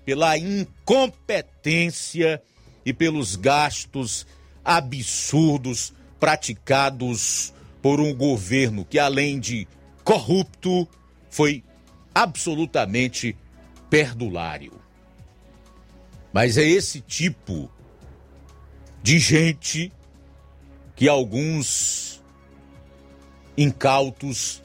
[0.04, 2.42] pela incompetência
[2.86, 4.28] e pelos gastos
[4.66, 9.66] absurdos praticados por um governo que, além de
[10.08, 10.88] corrupto,
[11.30, 11.62] foi
[12.16, 13.36] absolutamente
[13.90, 14.72] perdulário.
[16.32, 17.70] Mas é esse tipo
[19.04, 19.92] de gente
[20.96, 22.24] que alguns
[23.58, 24.64] incautos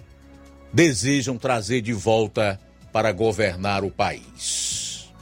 [0.73, 2.60] desejam trazer de volta
[2.93, 5.12] para governar o país.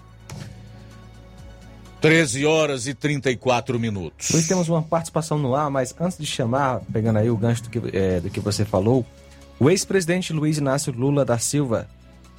[2.02, 4.34] 13 horas e 34 minutos.
[4.34, 7.70] Hoje temos uma participação no ar, mas antes de chamar, pegando aí o gancho do
[7.70, 9.06] que, é, do que você falou,
[9.60, 11.86] o ex-presidente Luiz Inácio Lula da Silva,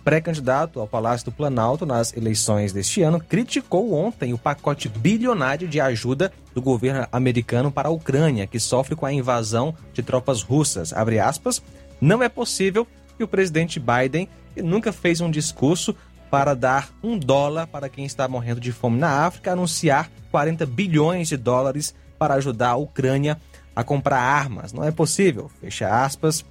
[0.04, 5.80] pré-candidato ao Palácio do Planalto nas eleições deste ano, criticou ontem o pacote bilionário de
[5.80, 10.92] ajuda do governo americano para a Ucrânia, que sofre com a invasão de tropas russas.
[10.92, 11.62] Aspas,
[12.02, 15.96] não é possível que o presidente Biden que nunca fez um discurso
[16.32, 21.28] para dar um dólar para quem está morrendo de fome na África, anunciar 40 bilhões
[21.28, 23.40] de dólares para ajudar a Ucrânia
[23.76, 24.74] a comprar armas.
[24.74, 26.44] Não é possível, fecha aspas,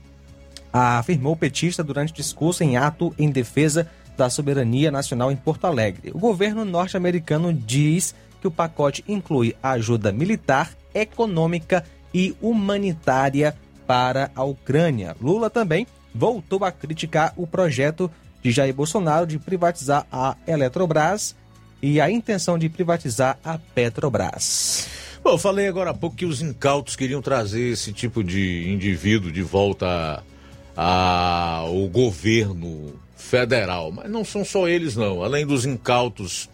[0.73, 6.11] afirmou o petista durante discurso em ato em defesa da soberania nacional em Porto Alegre.
[6.15, 13.55] O governo norte-americano diz que o pacote inclui ajuda militar, econômica e humanitária
[13.87, 15.17] para a Ucrânia.
[15.21, 18.11] Lula também voltou a criticar o projeto
[18.43, 21.37] de Jair Bolsonaro de privatizar a Eletrobras
[21.83, 24.89] e a intenção de privatizar a Petrobras.
[25.23, 29.31] Bom, eu falei agora há pouco que os incautos queriam trazer esse tipo de indivíduo
[29.31, 30.23] de volta
[30.83, 35.23] ao governo federal, mas não são só eles não.
[35.23, 36.49] Além dos incautos,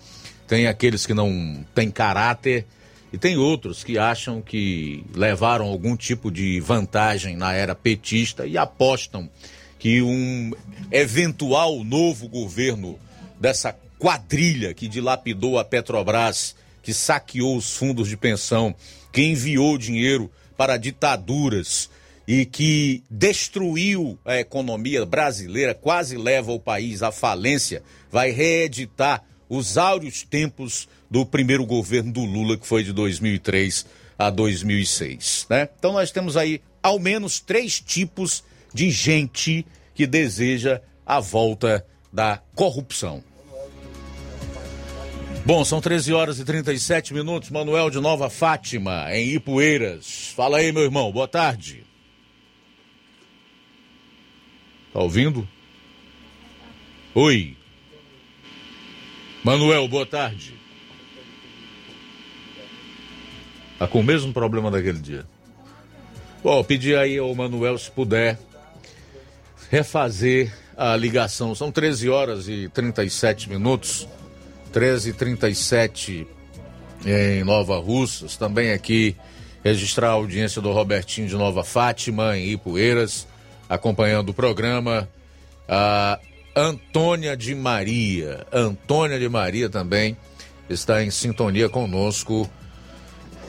[0.49, 2.67] tem aqueles que não têm caráter
[3.13, 8.59] e tem outros que acham que levaram algum tipo de vantagem na era petista e
[8.59, 9.31] apostam
[9.79, 10.51] que um
[10.91, 12.99] eventual novo governo
[13.39, 18.75] dessa quadrilha que dilapidou a Petrobras, que saqueou os fundos de pensão,
[19.13, 21.89] que enviou dinheiro para ditaduras
[22.27, 29.79] e que destruiu a economia brasileira, quase leva o país à falência, vai reeditar os
[29.79, 33.87] áureos tempos do primeiro governo do Lula, que foi de 2003
[34.19, 35.47] a 2006.
[35.49, 35.69] Né?
[35.79, 38.43] Então nós temos aí ao menos três tipos
[38.75, 43.23] de gente que deseja a volta da corrupção.
[45.45, 47.51] Bom, são 13 horas e 37 minutos.
[47.51, 50.33] Manuel de Nova Fátima, em Ipueiras.
[50.35, 51.13] Fala aí, meu irmão.
[51.13, 51.86] Boa tarde.
[54.97, 55.47] Tá ouvindo?
[57.15, 57.55] Oi.
[59.45, 60.55] Manuel, boa tarde.
[63.79, 65.27] Tá com o mesmo problema daquele dia.
[66.43, 68.39] Bom, pedir aí ao Manuel se puder
[69.71, 71.55] refazer a ligação.
[71.55, 74.09] São 13 horas e 37 minutos.
[74.73, 76.27] 13 e 37
[77.05, 78.39] em Nova Russas.
[78.39, 79.15] Também aqui
[79.63, 83.29] registrar a audiência do Robertinho de Nova Fátima, em Ipueiras,
[83.69, 85.09] acompanhando o programa.
[85.69, 86.19] A
[86.55, 88.47] Antônia de Maria.
[88.53, 90.17] Antônia de Maria também
[90.69, 92.49] está em sintonia conosco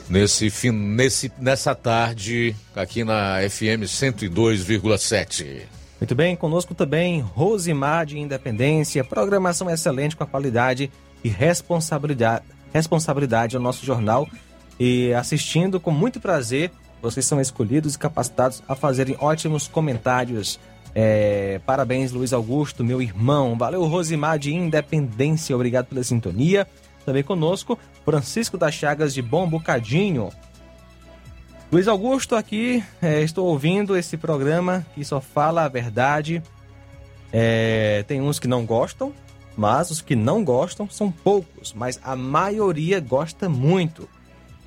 [0.10, 5.62] nesse, nesse, nessa tarde aqui na FM 102,7.
[6.00, 10.92] Muito bem, conosco também Rosimar de Independência, programação excelente com a qualidade
[11.24, 14.28] e responsabilidade, responsabilidade ao nosso jornal
[14.80, 16.72] e assistindo com muito prazer.
[17.10, 20.60] Vocês são escolhidos e capacitados a fazerem ótimos comentários.
[20.94, 23.58] É, parabéns, Luiz Augusto, meu irmão.
[23.58, 25.56] Valeu, Rosimar de Independência.
[25.56, 26.68] Obrigado pela sintonia.
[27.06, 30.30] Também conosco, Francisco das Chagas de Bom Bocadinho.
[31.72, 36.44] Luiz Augusto aqui, é, estou ouvindo esse programa que só fala a verdade.
[37.32, 39.14] É, tem uns que não gostam,
[39.56, 44.10] mas os que não gostam são poucos, mas a maioria gosta muito.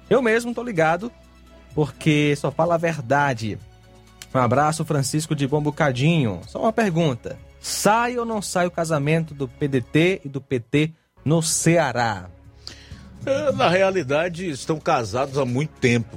[0.08, 1.10] Eu mesmo tô ligado,
[1.74, 3.58] porque só fala a verdade.
[4.34, 6.40] Um abraço, Francisco de Bom Bocadinho.
[6.46, 10.92] Só uma pergunta: sai ou não sai o casamento do PDT e do PT
[11.24, 12.28] no Ceará?
[13.26, 16.16] É, na realidade, estão casados há muito tempo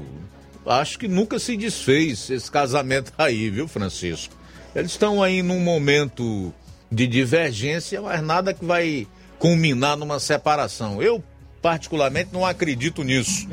[0.66, 4.36] acho que nunca se desfez esse casamento aí, viu, Francisco?
[4.76, 6.54] Eles estão aí num momento
[6.92, 9.08] de divergência, mas nada que vai
[9.38, 11.02] culminar numa separação.
[11.02, 11.24] Eu,
[11.64, 13.48] particularmente, não acredito nisso.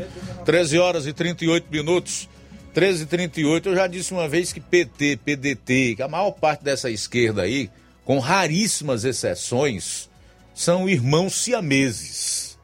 [0.45, 2.29] 13 horas e 38 minutos.
[2.75, 6.63] 13 e 38 eu já disse uma vez que PT, PDT, que a maior parte
[6.63, 7.71] dessa esquerda aí,
[8.05, 10.11] com raríssimas exceções,
[10.53, 12.59] são irmãos siameses.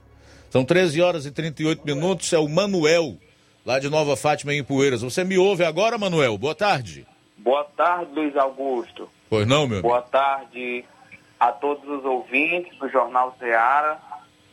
[0.50, 3.16] São 13 horas e 38 minutos, é o Manuel
[3.64, 5.02] lá de Nova Fátima em Poeiras.
[5.02, 6.36] Você me ouve agora, Manuel?
[6.38, 7.06] Boa tarde.
[7.38, 9.08] Boa tarde, Luiz Augusto.
[9.28, 10.84] Pois não, meu Boa tarde
[11.38, 14.00] a todos os ouvintes do Jornal Ceará.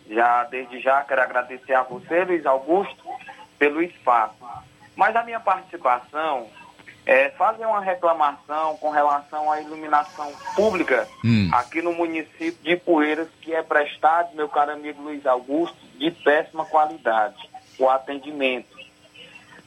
[0.10, 3.04] Já desde já quero agradecer a você, Luiz Augusto,
[3.58, 4.36] pelo espaço.
[4.96, 6.48] Mas a minha participação
[7.06, 11.50] é, fazer uma reclamação com relação à iluminação pública Hum.
[11.54, 16.66] aqui no município de Poeiras, que é prestado, meu caro amigo Luiz Augusto, de péssima
[16.66, 17.50] qualidade,
[17.80, 18.78] o atendimento.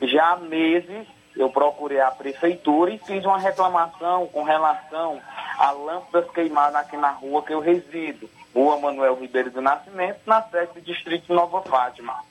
[0.02, 1.06] Já há meses
[1.36, 5.20] eu procurei a prefeitura e fiz uma reclamação com relação
[5.58, 10.40] a lâmpadas queimadas aqui na rua que eu resido, Rua Manuel Ribeiro do Nascimento, na
[10.40, 12.24] sede do distrito Nova Fátima.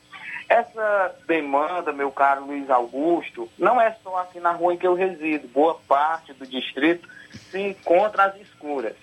[0.49, 4.95] Essa demanda, meu caro Luiz Augusto, não é só aqui na rua em que eu
[4.95, 5.47] resido.
[5.49, 7.07] Boa parte do distrito
[7.51, 8.95] se encontra às escuras.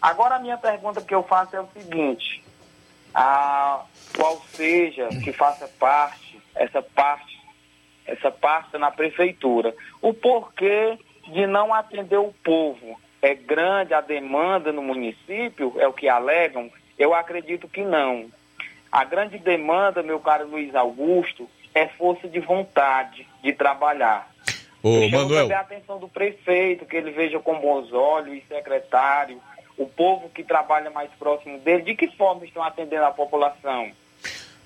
[0.00, 2.44] Agora a minha pergunta que eu faço é o seguinte,
[3.12, 3.82] a,
[4.16, 7.36] qual seja que faça parte, essa parte,
[8.06, 12.96] essa pasta na prefeitura, o porquê de não atender o povo.
[13.22, 16.70] É grande a demanda no município, é o que alegam?
[16.98, 18.26] Eu acredito que não.
[18.90, 24.30] A grande demanda, meu caro Luiz Augusto, é força de vontade de trabalhar.
[24.82, 25.54] Ô, Eu Manuel.
[25.54, 29.40] a atenção do prefeito, que ele veja com bons olhos, e secretário,
[29.76, 33.90] o povo que trabalha mais próximo dele, de que forma estão atendendo a população?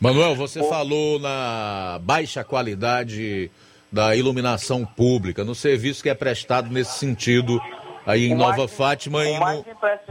[0.00, 3.50] Manuel, você falou na baixa qualidade
[3.90, 7.60] da iluminação pública, no serviço que é prestado nesse sentido
[8.06, 9.64] aí em O Nova mais- Fátima e no,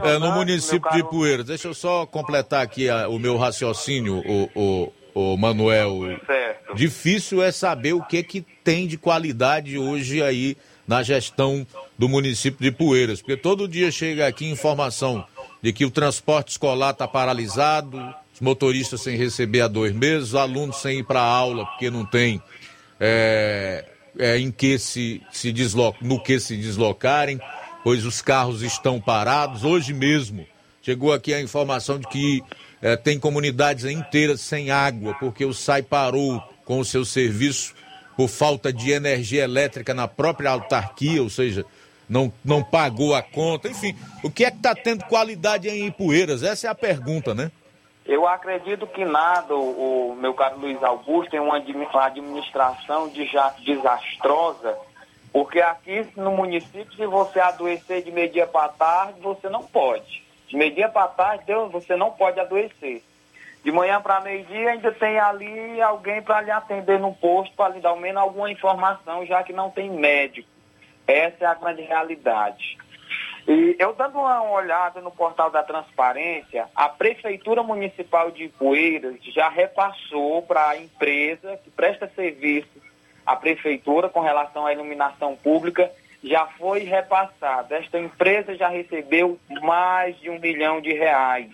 [0.06, 1.46] é, no município de Poeiras.
[1.46, 4.50] Deixa eu só completar aqui a- o meu raciocínio, o,
[5.14, 6.00] o, o Manuel.
[6.26, 6.74] Certo.
[6.74, 10.56] Difícil é saber o que que tem de qualidade hoje aí
[10.86, 11.66] na gestão
[11.98, 15.24] do município de Poeiras, porque todo dia chega aqui informação
[15.62, 17.96] de que o transporte escolar está paralisado,
[18.34, 21.88] os motoristas sem receber há dois meses, os alunos sem ir para a aula porque
[21.90, 22.42] não tem
[23.00, 23.84] é,
[24.18, 27.40] é, em que se, se deslo- no que se deslocarem,
[27.84, 29.62] pois os carros estão parados.
[29.62, 30.44] Hoje mesmo
[30.82, 32.42] chegou aqui a informação de que
[32.82, 37.74] é, tem comunidades inteiras sem água, porque o SAI parou com o seu serviço
[38.16, 41.64] por falta de energia elétrica na própria autarquia, ou seja,
[42.08, 43.68] não, não pagou a conta.
[43.68, 46.42] Enfim, o que é que está tendo qualidade em Ipueiras?
[46.42, 47.50] Essa é a pergunta, né?
[48.06, 53.08] Eu acredito que nada, o, o meu caro Luiz Augusto, tem uma admi- uma administração
[53.08, 54.76] de já desastrosa,
[55.34, 60.22] porque aqui no município, se você adoecer de meio-dia para tarde, você não pode.
[60.46, 63.02] De meio-dia para tarde, Deus, você não pode adoecer.
[63.64, 67.80] De manhã para meio-dia ainda tem ali alguém para lhe atender no posto, para lhe
[67.80, 70.48] dar ao menos alguma informação, já que não tem médico.
[71.04, 72.78] Essa é a grande realidade.
[73.48, 79.48] E eu dando uma olhada no portal da transparência, a Prefeitura Municipal de Poeiras já
[79.48, 82.83] repassou para a empresa que presta serviço
[83.26, 85.90] à Prefeitura com relação à iluminação pública,
[86.22, 87.74] já foi repassado.
[87.74, 91.50] Esta empresa já recebeu mais de um milhão de reais.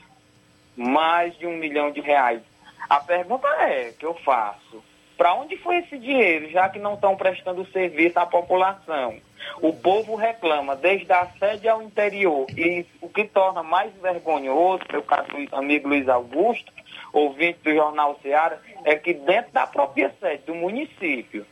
[0.77, 2.41] Mais de um milhão de reais.
[2.89, 4.83] A pergunta é que eu faço.
[5.17, 9.19] Para onde foi esse dinheiro, já que não estão prestando serviço à população?
[9.61, 12.47] O povo reclama desde a sede ao interior.
[12.57, 16.73] E o que torna mais vergonhoso, meu caro amigo Luiz Augusto,
[17.13, 21.45] ouvinte do Jornal Ceará, é que dentro da própria sede do município,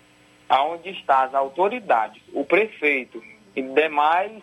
[0.49, 3.23] aonde está as autoridades, o prefeito
[3.55, 4.43] e demais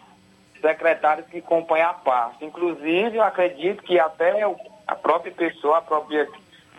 [0.62, 2.44] secretários que acompanham a pasta.
[2.44, 4.42] Inclusive, eu acredito que até
[4.88, 6.28] a própria pessoa, a própria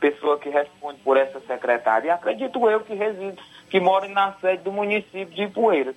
[0.01, 4.73] pessoa que responde por essa secretaria, acredito eu que reside, que mora na sede do
[4.73, 5.97] município de Ipueiras.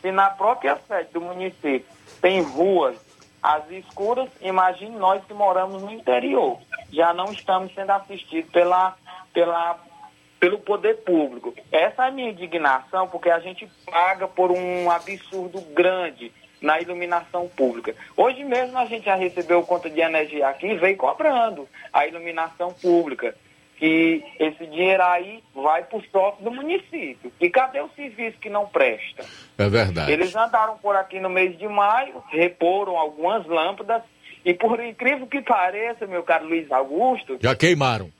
[0.00, 1.86] Se na própria sede do município
[2.20, 2.96] tem ruas
[3.42, 6.58] às escuras, imagine nós que moramos no interior.
[6.90, 8.96] Já não estamos sendo assistidos pela,
[9.32, 9.78] pela,
[10.44, 11.54] pelo poder público.
[11.72, 16.30] Essa é a minha indignação, porque a gente paga por um absurdo grande
[16.60, 17.94] na iluminação pública.
[18.14, 22.74] Hoje mesmo a gente já recebeu conta de energia aqui e veio cobrando a iluminação
[22.74, 23.34] pública.
[23.78, 27.32] Que esse dinheiro aí vai para os próprios do município.
[27.40, 29.24] E cadê o serviço que não presta?
[29.56, 30.12] É verdade.
[30.12, 34.02] Eles andaram por aqui no mês de maio, reporam algumas lâmpadas
[34.44, 38.10] e por incrível que pareça, meu caro Luiz Augusto, Já queimaram.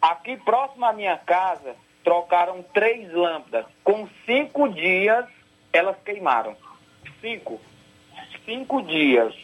[0.00, 3.66] Aqui próximo à minha casa, trocaram três lâmpadas.
[3.84, 5.26] Com cinco dias,
[5.72, 6.56] elas queimaram.
[7.20, 7.60] Cinco.
[8.44, 9.34] Cinco dias.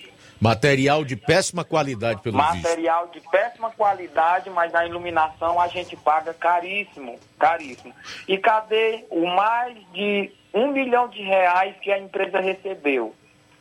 [0.40, 2.62] Material de péssima qualidade, pelo visto.
[2.62, 7.94] Material de péssima qualidade, mas a iluminação a gente paga caríssimo, caríssimo.
[8.28, 13.14] E cadê o mais de um milhão de reais que a empresa recebeu?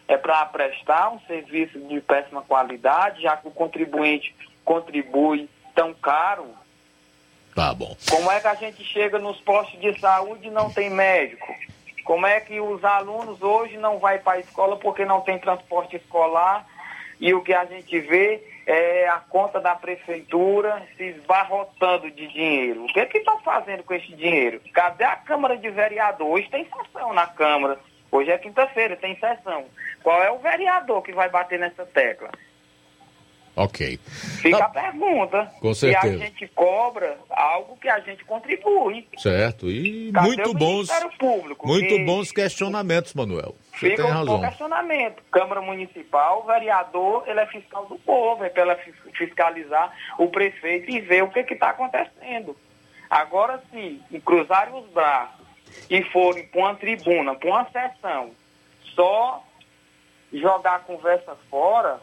[0.08, 6.48] É para prestar um serviço de péssima qualidade, já que o contribuinte contribui tão caro.
[7.56, 7.96] Tá bom.
[8.10, 11.54] Como é que a gente chega nos postos de saúde e não tem médico?
[12.04, 15.96] Como é que os alunos hoje não vão para a escola porque não tem transporte
[15.96, 16.66] escolar?
[17.20, 22.84] E o que a gente vê é a conta da prefeitura se esbarrotando de dinheiro.
[22.84, 24.60] O que é que estão fazendo com esse dinheiro?
[24.74, 26.34] Cadê a Câmara de Vereadores?
[26.34, 27.80] Hoje tem sessão na Câmara
[28.14, 29.66] Hoje é quinta-feira, tem sessão.
[30.04, 32.30] Qual é o vereador que vai bater nessa tecla?
[33.56, 34.00] Ok.
[34.42, 35.52] Fica a pergunta.
[35.62, 36.16] Com E certeza.
[36.16, 39.08] a gente cobra algo que a gente contribui.
[39.18, 39.70] Certo.
[39.70, 40.90] E Cadê muito o bons,
[41.20, 41.68] Público?
[41.68, 43.56] muito bons questionamentos, Manuel.
[43.74, 44.42] Você Fica tem um razão.
[44.42, 45.22] questionamento.
[45.32, 48.76] Câmara Municipal, o vereador, ele é fiscal do povo, é para
[49.16, 52.56] fiscalizar o prefeito e ver o que está acontecendo.
[53.10, 55.46] Agora, se cruzarem os braços
[55.92, 58.32] e forem para uma tribuna, para uma sessão,
[58.96, 59.44] só
[60.34, 62.00] jogar a conversa fora,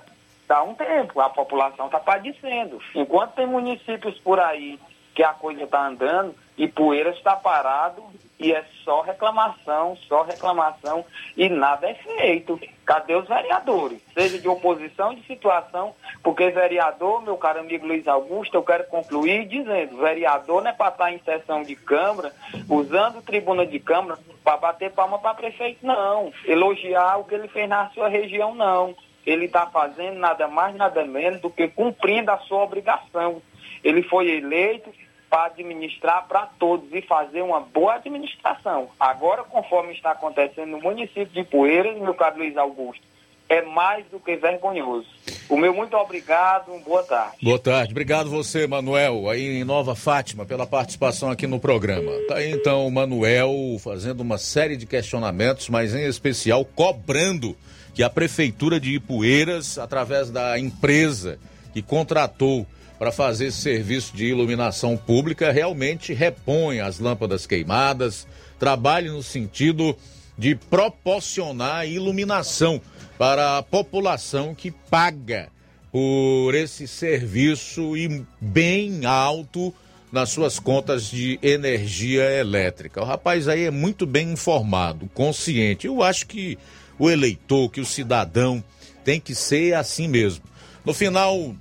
[0.50, 1.20] dá um tempo.
[1.20, 2.82] A população está padecendo.
[2.92, 4.80] Enquanto tem municípios por aí
[5.14, 8.02] que a coisa está andando e Poeiras está parado
[8.38, 11.04] e é só reclamação, só reclamação
[11.36, 12.58] e nada é feito.
[12.84, 14.00] Cadê os vereadores?
[14.12, 19.46] Seja de oposição, de situação, porque vereador, meu caro amigo Luiz Augusto, eu quero concluir
[19.46, 22.32] dizendo, vereador não é para estar em sessão de Câmara,
[22.68, 26.32] usando tribuna de Câmara para bater palma para prefeito, não.
[26.44, 28.96] Elogiar o que ele fez na sua região, não.
[29.26, 33.42] Ele está fazendo nada mais, nada menos do que cumprindo a sua obrigação.
[33.84, 34.90] Ele foi eleito
[35.28, 38.90] para administrar para todos e fazer uma boa administração.
[38.98, 43.02] Agora, conforme está acontecendo no município de Poeiras, meu caro Luiz Augusto,
[43.48, 45.08] é mais do que vergonhoso.
[45.48, 47.36] O meu muito obrigado, boa tarde.
[47.42, 52.12] Boa tarde, obrigado você, Manuel, aí em Nova Fátima, pela participação aqui no programa.
[52.28, 53.52] Tá aí então o Manuel
[53.82, 57.56] fazendo uma série de questionamentos, mas em especial cobrando
[57.94, 61.38] que a Prefeitura de Ipueiras, através da empresa
[61.72, 62.66] que contratou
[62.98, 68.26] para fazer esse serviço de iluminação pública, realmente reponha as lâmpadas queimadas,
[68.58, 69.96] trabalhe no sentido
[70.36, 72.80] de proporcionar iluminação
[73.18, 75.48] para a população que paga
[75.92, 79.74] por esse serviço e bem alto
[80.12, 83.00] nas suas contas de energia elétrica.
[83.00, 85.86] O rapaz aí é muito bem informado, consciente.
[85.86, 86.58] Eu acho que
[87.00, 88.62] o eleitor, que o cidadão
[89.02, 90.44] tem que ser assim mesmo.
[90.84, 91.54] No final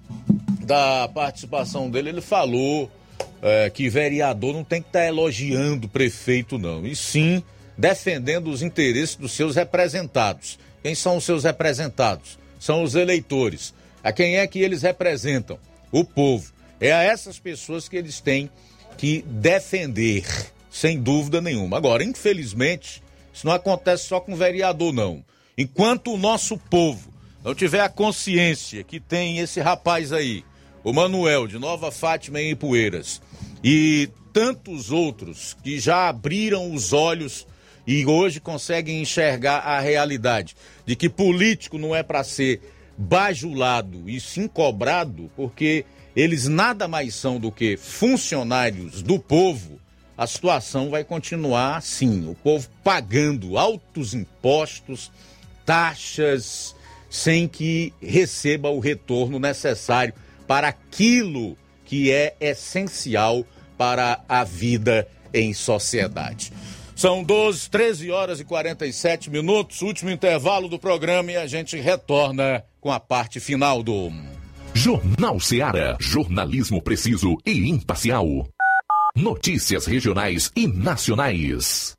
[0.59, 2.91] da participação dele, ele falou
[3.41, 7.41] é, que vereador não tem que estar elogiando o prefeito, não, e sim
[7.77, 10.59] defendendo os interesses dos seus representados.
[10.83, 12.37] Quem são os seus representados?
[12.59, 13.73] São os eleitores.
[14.03, 15.57] A quem é que eles representam?
[15.89, 16.51] O povo.
[16.81, 18.49] É a essas pessoas que eles têm
[18.97, 20.25] que defender,
[20.69, 21.77] sem dúvida nenhuma.
[21.77, 23.01] Agora, infelizmente,
[23.33, 25.23] isso não acontece só com vereador, não.
[25.57, 30.43] Enquanto o nosso povo não tiver a consciência que tem esse rapaz aí,
[30.83, 33.21] o Manuel de Nova Fátima em Ipueiras,
[33.63, 37.45] e tantos outros que já abriram os olhos
[37.85, 42.61] e hoje conseguem enxergar a realidade de que político não é para ser
[42.97, 45.85] bajulado e sim cobrado, porque
[46.15, 49.79] eles nada mais são do que funcionários do povo,
[50.19, 55.09] a situação vai continuar assim: o povo pagando altos impostos,
[55.65, 56.75] taxas,
[57.09, 60.13] sem que receba o retorno necessário
[60.45, 63.45] para aquilo que é essencial
[63.77, 66.51] para a vida em sociedade.
[66.93, 72.61] São 12, 13 horas e 47 minutos, último intervalo do programa e a gente retorna
[72.81, 74.11] com a parte final do.
[74.73, 75.95] Jornal Seara.
[75.97, 78.45] Jornalismo preciso e imparcial.
[79.15, 81.95] Notícias regionais e nacionais.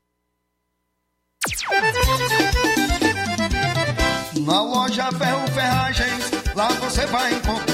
[4.45, 7.70] Na loja Ferro Ferragens, lá você vai encontrar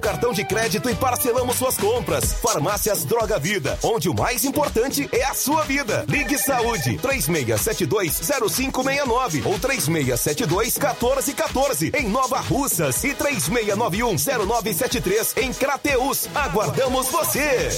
[0.00, 2.34] cartão de crédito e parcelamos suas compras.
[2.34, 6.04] Farmácias Droga Vida, onde o mais importante é a sua vida.
[6.08, 16.28] Ligue Saúde 36720569 ou 36721414 em Nova Russas e 36910973 em Crateus.
[16.34, 17.68] Aguardamos você.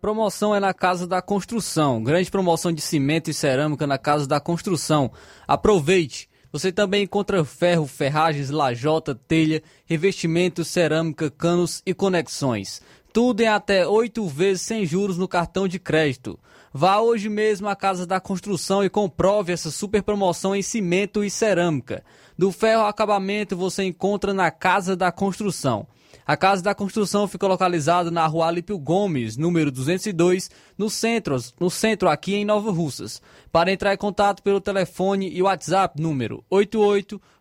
[0.00, 2.04] Promoção é na Casa da Construção.
[2.04, 5.10] Grande promoção de cimento e cerâmica na Casa da Construção.
[5.46, 6.28] Aproveite!
[6.50, 12.80] Você também encontra ferro, ferragens, lajota, telha, revestimento, cerâmica, canos e conexões.
[13.12, 16.38] Tudo em até oito vezes sem juros no cartão de crédito.
[16.80, 21.30] Vá hoje mesmo à Casa da Construção e comprove essa super promoção em cimento e
[21.30, 22.04] cerâmica.
[22.38, 25.88] Do ferro ao acabamento você encontra na Casa da Construção.
[26.24, 31.68] A Casa da Construção fica localizada na Rua Alípio Gomes, número 202, no centro, no
[31.68, 33.20] centro aqui em Nova Russas.
[33.50, 36.44] Para entrar em contato pelo telefone e WhatsApp número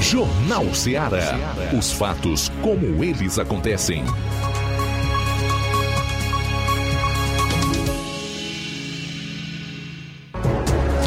[0.01, 1.39] Jornal Ceará.
[1.79, 4.03] Os fatos como eles acontecem.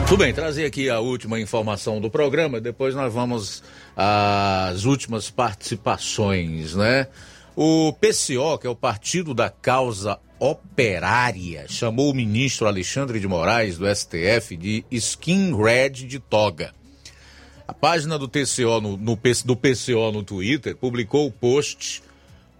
[0.07, 3.63] Tudo bem, trazer aqui a última informação do programa, depois nós vamos
[3.97, 7.07] às últimas participações, né?
[7.55, 13.77] O PCO, que é o Partido da Causa Operária, chamou o ministro Alexandre de Moraes,
[13.77, 16.73] do STF, de skin red de toga.
[17.67, 19.15] A página do TCO no, no,
[19.45, 22.03] do PCO no Twitter publicou o post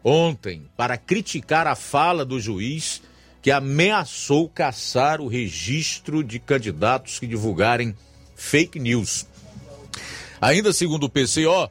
[0.04, 3.02] ontem para criticar a fala do juiz
[3.42, 7.94] que ameaçou caçar o registro de candidatos que divulgarem
[8.36, 9.28] fake news.
[10.40, 11.70] Ainda segundo o PCO,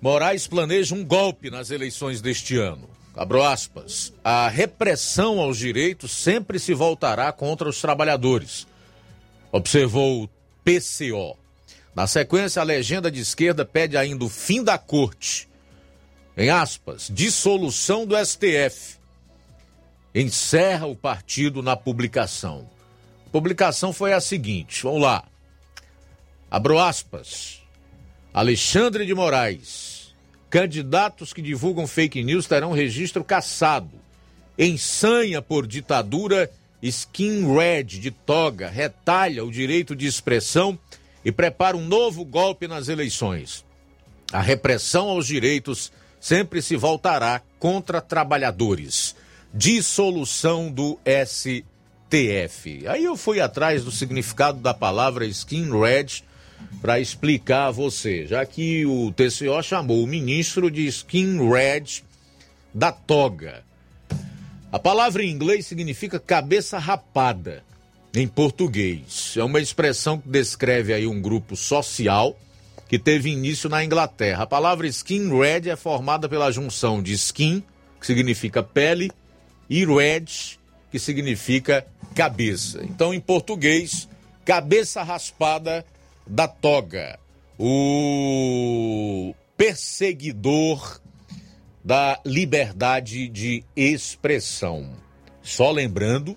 [0.00, 2.88] Moraes planeja um golpe nas eleições deste ano.
[3.16, 4.12] Abro aspas.
[4.22, 8.66] A repressão aos direitos sempre se voltará contra os trabalhadores,
[9.50, 10.28] observou o
[10.64, 11.39] PCO.
[11.94, 15.48] Na sequência, a legenda de esquerda pede ainda o fim da corte.
[16.36, 18.98] Em aspas, dissolução do STF
[20.14, 22.68] encerra o partido na publicação.
[23.26, 25.24] A publicação foi a seguinte: vamos lá.
[26.50, 27.60] Abro aspas.
[28.32, 30.14] Alexandre de Moraes.
[30.48, 34.00] Candidatos que divulgam fake news terão registro cassado.
[34.58, 36.50] Ensanha por ditadura,
[36.82, 40.76] skin red de toga, retalha o direito de expressão
[41.24, 43.64] e prepara um novo golpe nas eleições.
[44.32, 49.14] A repressão aos direitos sempre se voltará contra trabalhadores
[49.52, 52.86] dissolução do STF.
[52.86, 56.22] Aí eu fui atrás do significado da palavra skin red
[56.80, 62.02] para explicar a você, já que o TCO chamou o ministro de skin red
[62.72, 63.64] da toga.
[64.70, 67.64] A palavra em inglês significa cabeça rapada
[68.14, 69.34] em português.
[69.36, 72.36] É uma expressão que descreve aí um grupo social
[72.88, 74.42] que teve início na Inglaterra.
[74.42, 77.62] A palavra skin red é formada pela junção de skin,
[78.00, 79.12] que significa pele,
[79.68, 80.24] e red,
[80.90, 82.82] que significa cabeça.
[82.82, 84.08] Então, em português,
[84.44, 85.86] cabeça raspada
[86.26, 87.16] da toga,
[87.56, 91.00] o perseguidor
[91.84, 94.90] da liberdade de expressão.
[95.42, 96.36] Só lembrando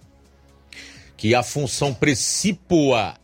[1.24, 3.16] que a função precípua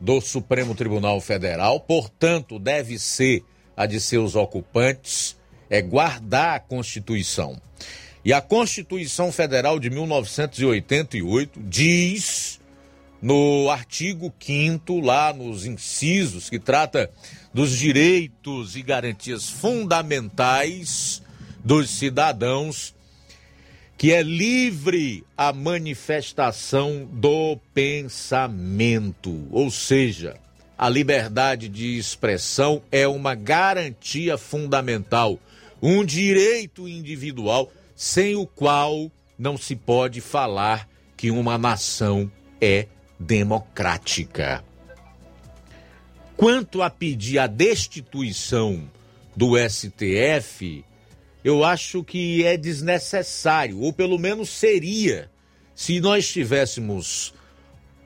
[0.00, 3.44] do Supremo Tribunal Federal, portanto, deve ser
[3.76, 5.36] a de seus ocupantes,
[5.68, 7.60] é guardar a Constituição.
[8.24, 12.58] E a Constituição Federal de 1988 diz
[13.20, 17.10] no artigo 5 lá nos incisos que trata
[17.52, 21.22] dos direitos e garantias fundamentais
[21.62, 22.94] dos cidadãos
[24.02, 30.34] que é livre a manifestação do pensamento, ou seja,
[30.76, 35.38] a liberdade de expressão é uma garantia fundamental,
[35.80, 39.08] um direito individual sem o qual
[39.38, 42.28] não se pode falar que uma nação
[42.60, 42.88] é
[43.20, 44.64] democrática.
[46.36, 48.82] Quanto a pedir a destituição
[49.36, 50.84] do STF,
[51.44, 55.30] eu acho que é desnecessário, ou pelo menos seria,
[55.74, 57.34] se nós tivéssemos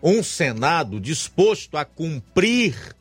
[0.03, 2.95] um Senado disposto a cumprir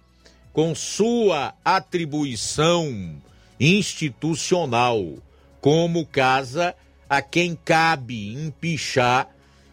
[0.51, 3.21] com sua atribuição
[3.59, 5.17] institucional,
[5.61, 6.75] como casa
[7.09, 9.29] a quem cabe empichar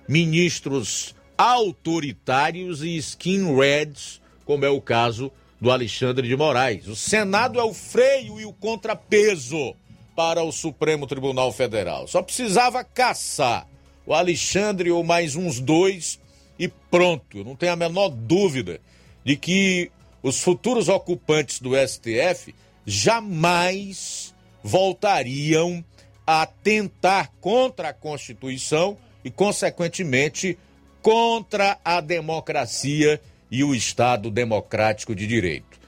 [0.09, 6.89] ministros autoritários e skinheads, como é o caso do Alexandre de Moraes.
[6.89, 9.75] O Senado é o freio e o contrapeso
[10.15, 12.07] para o Supremo Tribunal Federal.
[12.07, 13.67] Só precisava caçar
[14.07, 16.21] o Alexandre ou mais uns dois
[16.59, 17.45] e pronto.
[17.45, 18.81] Não tenho a menor dúvida
[19.25, 19.91] de que
[20.23, 25.85] os futuros ocupantes do STF jamais voltariam
[26.27, 30.59] a tentar contra a Constituição e, consequentemente,
[31.01, 33.21] contra a democracia
[33.51, 35.81] e o Estado democrático de direito.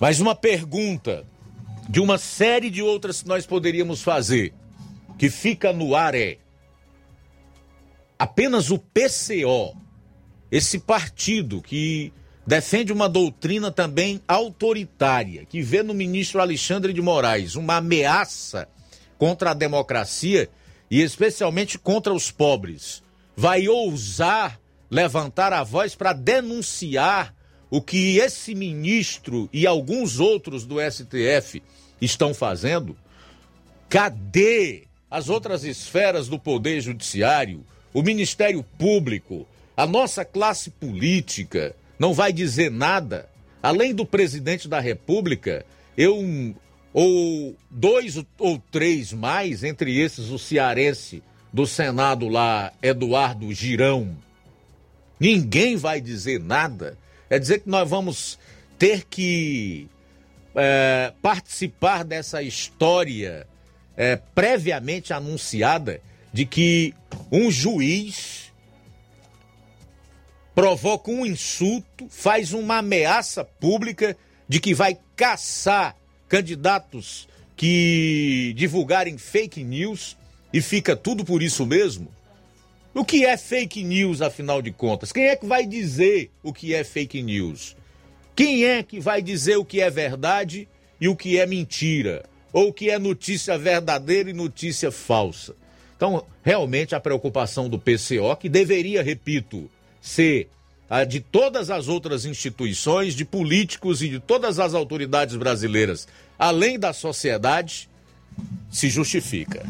[0.00, 1.26] Mas uma pergunta
[1.88, 4.52] de uma série de outras que nós poderíamos fazer,
[5.18, 6.38] que fica no ar é:
[8.18, 9.74] apenas o PCO,
[10.50, 12.12] esse partido que
[12.46, 18.68] defende uma doutrina também autoritária, que vê no ministro Alexandre de Moraes uma ameaça
[19.18, 20.48] contra a democracia
[20.90, 23.02] e especialmente contra os pobres,
[23.36, 24.60] vai ousar
[24.90, 27.34] levantar a voz para denunciar
[27.70, 31.62] o que esse ministro e alguns outros do STF
[32.00, 32.96] estão fazendo?
[33.88, 39.46] Cadê as outras esferas do Poder Judiciário, o Ministério Público,
[39.76, 41.74] a nossa classe política?
[41.98, 43.28] Não vai dizer nada?
[43.62, 45.64] Além do presidente da República,
[45.96, 46.54] eu
[46.92, 51.22] ou dois ou três mais, entre esses o cearense
[51.52, 54.16] do Senado lá, Eduardo Girão.
[55.18, 56.96] Ninguém vai dizer nada.
[57.28, 58.38] É dizer que nós vamos
[58.78, 59.88] ter que
[60.60, 63.46] é, participar dessa história
[63.96, 66.00] é, previamente anunciada
[66.32, 66.92] de que
[67.30, 68.52] um juiz
[70.54, 74.16] provoca um insulto, faz uma ameaça pública
[74.48, 75.96] de que vai caçar
[76.28, 80.16] candidatos que divulgarem fake news
[80.52, 82.08] e fica tudo por isso mesmo?
[82.92, 85.12] O que é fake news, afinal de contas?
[85.12, 87.76] Quem é que vai dizer o que é fake news?
[88.38, 90.68] Quem é que vai dizer o que é verdade
[91.00, 92.24] e o que é mentira?
[92.52, 95.56] Ou o que é notícia verdadeira e notícia falsa?
[95.96, 99.68] Então, realmente, a preocupação do PCO, que deveria, repito,
[100.00, 100.48] ser
[100.88, 106.06] a de todas as outras instituições, de políticos e de todas as autoridades brasileiras,
[106.38, 107.90] além da sociedade,
[108.70, 109.66] se justifica.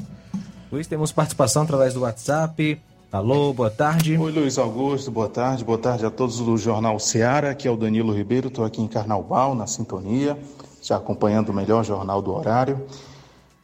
[0.71, 2.79] Luiz, temos participação através do WhatsApp.
[3.11, 4.19] Alô, boa tarde.
[4.19, 5.65] Oi, Luiz Augusto, boa tarde.
[5.65, 7.53] Boa tarde a todos do Jornal Seara.
[7.53, 10.39] Aqui é o Danilo Ribeiro, estou aqui em Carnaval, na sintonia,
[10.83, 12.85] já acompanhando o melhor jornal do horário.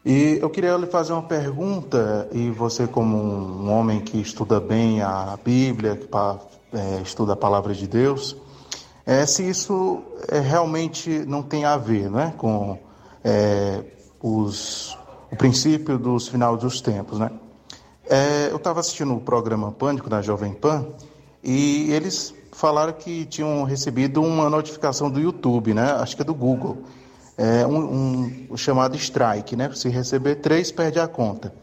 [0.02, 5.02] E eu queria lhe fazer uma pergunta, e você, como um homem que estuda bem
[5.02, 6.08] a Bíblia, que
[6.72, 8.34] é, estuda a palavra de Deus,
[9.04, 12.78] é, se isso é, realmente não tem a ver né, com
[13.22, 13.84] é,
[14.22, 14.96] os,
[15.30, 17.30] o princípio dos finais dos tempos, né?
[18.08, 20.86] É, eu estava assistindo o programa Pânico da Jovem Pan
[21.42, 25.92] e eles falaram que tinham recebido uma notificação do YouTube, né?
[25.92, 26.78] Acho que é do Google,
[27.36, 29.70] é um, um chamado strike, né?
[29.74, 31.54] Se receber três perde a conta.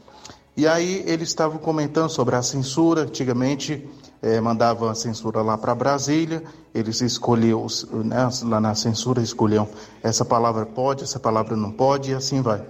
[0.58, 3.04] E aí eles estavam comentando sobre a censura.
[3.04, 3.88] Antigamente
[4.22, 6.44] é, mandavam a censura lá para Brasília,
[6.74, 7.66] eles escolhiam
[8.04, 9.68] né, lá na censura escolhiam
[10.04, 12.64] essa palavra pode, essa palavra não pode e assim vai.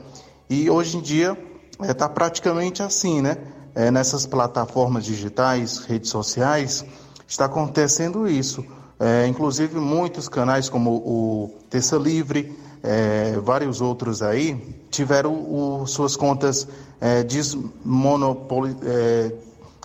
[0.49, 1.38] E hoje em dia
[1.72, 3.38] está é, tá praticamente assim, né?
[3.76, 6.85] É, nessas plataformas digitais, redes sociais,
[7.27, 8.65] está acontecendo isso.
[8.99, 14.56] É, inclusive muitos canais como o Terça Livre, é, vários outros aí,
[14.89, 16.68] tiveram o, suas contas
[16.99, 18.76] é, desmonopoli...
[18.84, 19.31] É,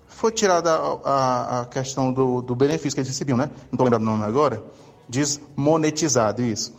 [0.09, 3.51] foi tirada a, a, a questão do, do, benefício que eles recebiam, né?
[3.55, 4.63] Não estou lembrando o nome agora.
[5.07, 6.73] Desmonetizado, isso.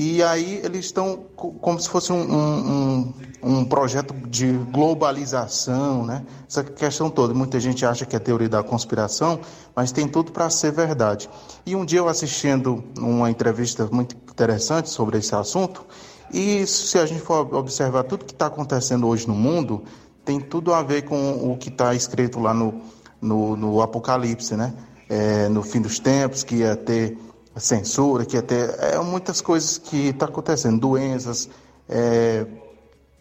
[0.00, 6.24] E aí eles estão como se fosse um, um, um, projeto de globalização, né?
[6.48, 7.34] Essa questão toda.
[7.34, 9.40] Muita gente acha que é teoria da conspiração,
[9.74, 11.28] mas tem tudo para ser verdade.
[11.66, 15.84] E um dia eu assistindo uma entrevista muito interessante sobre esse assunto,
[16.32, 19.82] e se a gente for observar tudo que está acontecendo hoje no mundo,
[20.24, 22.82] tem tudo a ver com o que está escrito lá no,
[23.20, 24.74] no, no Apocalipse, né?
[25.08, 27.18] É, no fim dos tempos, que ia ter
[27.58, 31.48] censura, que até é muitas coisas que estão tá acontecendo, doenças,
[31.88, 32.46] é,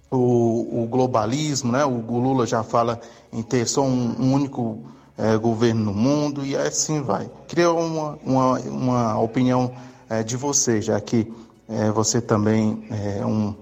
[0.09, 1.85] o, o, globalismo, né?
[1.85, 2.99] O, o, Lula já fala
[3.31, 4.79] em ter só um, um único
[5.17, 7.29] é, governo no mundo e assim vai.
[7.47, 9.73] Queria uma, uma, uma opinião
[10.09, 11.31] é, de você, já que
[11.67, 13.53] é, você também é um,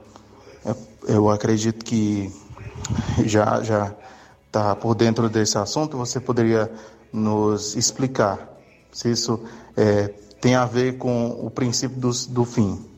[0.65, 0.75] é,
[1.07, 2.31] eu acredito que
[3.25, 3.93] já já
[4.47, 5.97] está por dentro desse assunto.
[5.97, 6.71] Você poderia
[7.11, 8.55] nos explicar
[8.91, 9.39] se isso
[9.75, 12.95] é, tem a ver com o princípio do, do fim.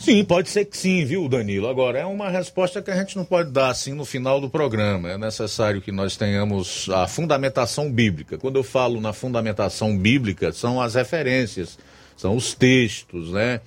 [0.00, 1.68] Sim, pode ser que sim, viu, Danilo?
[1.68, 5.10] Agora, é uma resposta que a gente não pode dar assim no final do programa.
[5.10, 8.38] É necessário que nós tenhamos a fundamentação bíblica.
[8.38, 11.78] Quando eu falo na fundamentação bíblica, são as referências,
[12.16, 13.60] são os textos, né?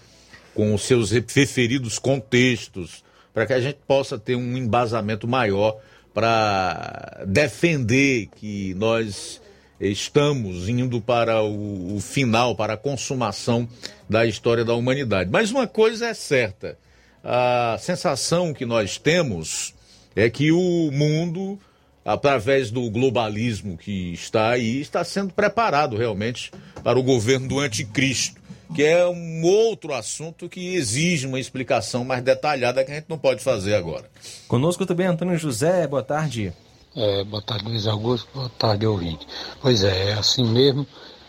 [0.56, 3.04] Com os seus referidos contextos,
[3.34, 5.78] para que a gente possa ter um embasamento maior
[6.14, 9.42] para defender que nós
[9.90, 13.68] estamos indo para o, o, final, para a consumação
[14.10, 15.30] da história da humanidade.
[15.32, 16.78] Mas uma coisa é certa:
[17.24, 19.74] a sensação que nós temos
[20.16, 21.60] é que o mundo,
[22.06, 26.52] através do globalismo que está aí, está sendo preparado realmente
[26.84, 28.40] para o governo do anticristo.
[28.74, 33.18] Que é um outro assunto que exige uma explicação mais detalhada que a gente não
[33.18, 34.10] pode fazer agora.
[34.48, 36.54] Conosco também Antônio José, boa tarde.
[36.96, 38.28] É, boa tarde, Luiz Augusto.
[38.34, 39.26] Boa tarde, ouvinte.
[39.62, 40.86] Pois é, é assim mesmo.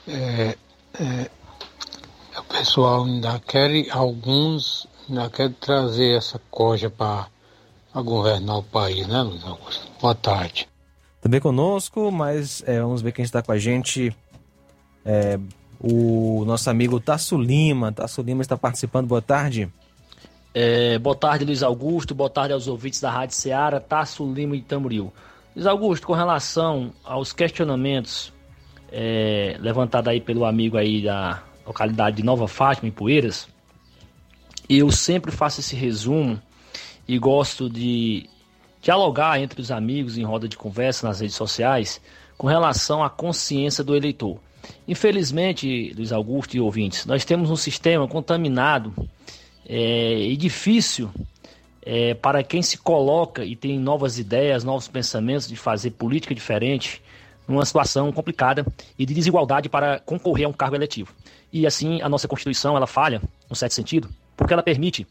[0.08, 0.56] É,
[0.98, 1.30] é,
[2.36, 7.28] o pessoal ainda quer, alguns ainda quer trazer essa coja para
[7.94, 9.88] governar o país, né, Luiz Augusto?
[10.00, 10.68] Boa tarde.
[11.20, 14.14] Também conosco, mas é, vamos ver quem está com a gente.
[15.04, 15.38] É,
[15.78, 17.92] o nosso amigo Tasso Lima.
[17.92, 19.06] Tasso Lima está participando.
[19.06, 19.72] Boa tarde.
[20.52, 22.14] É, boa tarde, Luiz Augusto.
[22.14, 23.78] Boa tarde aos ouvintes da Rádio Ceará.
[23.78, 25.12] Tasso Lima e Tamboril.
[25.54, 28.32] Luiz Augusto, com relação aos questionamentos
[28.90, 33.46] é, levantados aí pelo amigo aí da localidade de Nova Fátima, em Poeiras,
[34.66, 36.40] eu sempre faço esse resumo
[37.06, 38.30] e gosto de
[38.80, 42.00] dialogar entre os amigos em roda de conversa nas redes sociais
[42.38, 44.38] com relação à consciência do eleitor.
[44.88, 48.94] Infelizmente, Luiz Augusto e ouvintes, nós temos um sistema contaminado
[49.68, 51.10] é, e difícil
[51.84, 57.02] é, para quem se coloca e tem novas ideias, novos pensamentos de fazer política diferente,
[57.46, 58.64] numa situação complicada
[58.98, 61.12] e de desigualdade para concorrer a um cargo eletivo.
[61.52, 65.06] E assim a nossa Constituição ela falha, no certo sentido, porque ela permite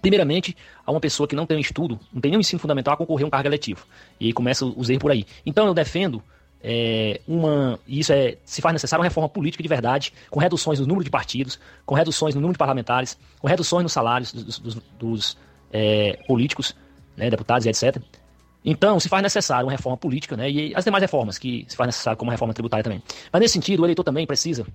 [0.00, 0.56] Primeiramente,
[0.86, 3.24] a uma pessoa que não tem um estudo, não tem nenhum ensino fundamental, a concorrer
[3.24, 3.84] a um cargo eletivo.
[4.20, 5.26] E aí começa os erros por aí.
[5.44, 6.22] Então eu defendo
[6.62, 7.78] é, uma.
[7.86, 11.04] E isso é, se faz necessário uma reforma política de verdade, com reduções no número
[11.04, 15.36] de partidos, com reduções no número de parlamentares, com reduções nos salários dos, dos, dos
[15.72, 16.74] é, políticos,
[17.16, 18.02] né, deputados e etc.
[18.64, 21.88] Então, se faz necessário uma reforma política, né, e as demais reformas que se faz
[21.88, 23.02] necessário, como a reforma tributária também.
[23.32, 24.66] Mas nesse sentido, o eleitor também precisa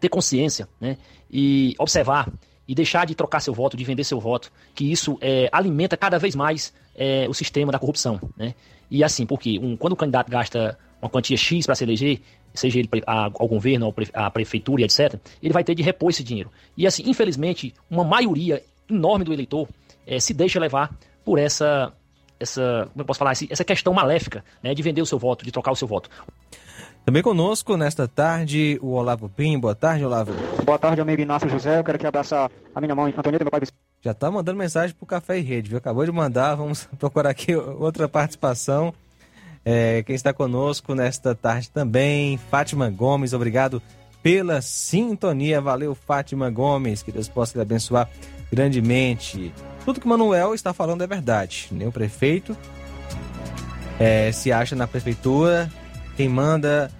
[0.00, 0.96] ter consciência né,
[1.30, 2.30] e observar
[2.70, 6.20] e deixar de trocar seu voto, de vender seu voto, que isso é, alimenta cada
[6.20, 8.20] vez mais é, o sistema da corrupção.
[8.36, 8.54] Né?
[8.88, 12.20] E assim, porque um, quando o candidato gasta uma quantia X para se eleger,
[12.54, 16.48] seja ele ao governo, à prefeitura etc., ele vai ter de repor esse dinheiro.
[16.76, 19.68] E assim, infelizmente, uma maioria enorme do eleitor
[20.06, 20.94] é, se deixa levar
[21.24, 21.92] por essa,
[22.38, 25.52] essa, como eu posso falar, essa questão maléfica né, de vender o seu voto, de
[25.52, 26.10] trocar o seu voto.
[27.04, 29.58] Também conosco nesta tarde o Olavo Pinho.
[29.58, 30.32] Boa tarde, Olavo.
[30.64, 31.78] Boa tarde, amigo Inácio José.
[31.78, 33.62] Eu quero aqui abraçar a minha mãe, Antonieta, meu pai.
[34.02, 35.78] Já tá mandando mensagem pro Café e Rede, viu?
[35.78, 38.94] Acabou de mandar, vamos procurar aqui outra participação.
[39.64, 43.82] É, quem está conosco nesta tarde também, Fátima Gomes, obrigado
[44.22, 45.60] pela sintonia.
[45.60, 47.02] Valeu, Fátima Gomes.
[47.02, 48.08] Que Deus possa lhe abençoar
[48.50, 49.52] grandemente.
[49.84, 51.68] Tudo que o Manuel está falando é verdade.
[51.72, 52.56] Nem o prefeito
[53.98, 55.70] é, se acha na prefeitura,
[56.16, 56.90] quem manda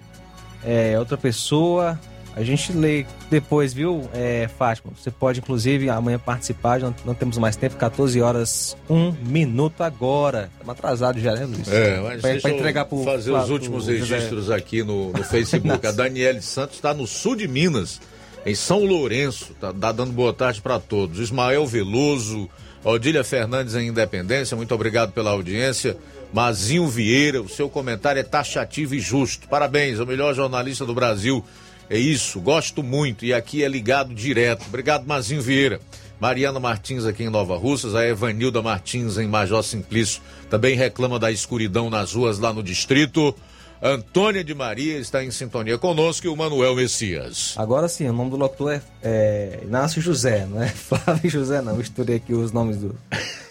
[0.63, 1.99] é outra pessoa
[2.35, 4.93] A gente lê depois, viu, é, Fátima?
[4.95, 6.79] Você pode, inclusive, amanhã participar.
[6.79, 10.49] Não, não temos mais tempo, 14 horas, 1 minuto agora.
[10.53, 11.67] Estamos atrasados já, né, Luiz?
[11.67, 15.23] É, mas pra, pra entregar pro, fazer pra- os últimos pro registros aqui no, no
[15.23, 15.85] Facebook.
[15.85, 17.99] A Daniele Santos está no sul de Minas,
[18.45, 19.53] em São Lourenço.
[19.59, 21.19] Tá, tá dando boa tarde para todos.
[21.19, 22.49] Ismael Veloso,
[22.83, 25.97] Odília Fernandes em Independência, muito obrigado pela audiência.
[26.33, 29.47] Mazinho Vieira, o seu comentário é taxativo e justo.
[29.47, 31.43] Parabéns, o melhor jornalista do Brasil.
[31.89, 34.65] É isso, gosto muito e aqui é ligado direto.
[34.67, 35.81] Obrigado, Mazinho Vieira.
[36.21, 41.31] Mariana Martins aqui em Nova Russas, a Evanilda Martins em Major Simplício também reclama da
[41.31, 43.35] escuridão nas ruas lá no distrito.
[43.81, 47.55] Antônia de Maria está em sintonia conosco e o Manuel Messias.
[47.57, 51.75] Agora sim, o nome do locutor é, é Inácio José, não é Flávio José, não.
[51.75, 52.95] Misturei aqui os nomes do-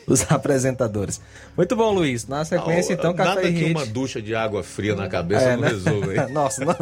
[0.06, 1.20] dos apresentadores.
[1.56, 2.26] Muito bom, Luiz.
[2.28, 3.72] Na sequência, então, Nada Café e que Rede.
[3.74, 5.68] uma ducha de água fria na cabeça É, não né?
[5.68, 6.16] resolve.
[6.16, 6.26] hein?
[6.32, 6.76] Nossa, não,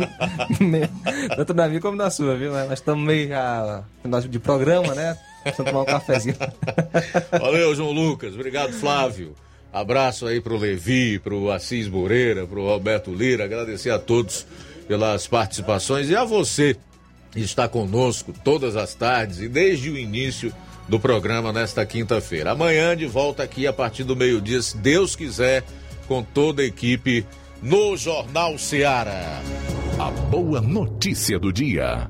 [1.36, 2.52] tanto na minha como na sua, viu?
[2.52, 5.16] Nós estamos meio já final de programa, né?
[5.42, 6.36] Precisamos tomar um cafezinho.
[7.40, 8.34] Valeu, João Lucas.
[8.34, 9.34] Obrigado, Flávio.
[9.72, 13.44] Abraço aí pro Levi, pro Assis Moreira, pro Roberto Lira.
[13.44, 14.46] Agradecer a todos
[14.86, 16.76] pelas participações e a você
[17.30, 20.52] que está conosco todas as tardes e desde o início
[20.88, 22.52] do programa nesta quinta-feira.
[22.52, 25.62] Amanhã de volta aqui a partir do meio-dia, se Deus quiser,
[26.06, 27.26] com toda a equipe
[27.62, 29.42] no Jornal Seara.
[29.98, 32.08] A boa notícia do dia.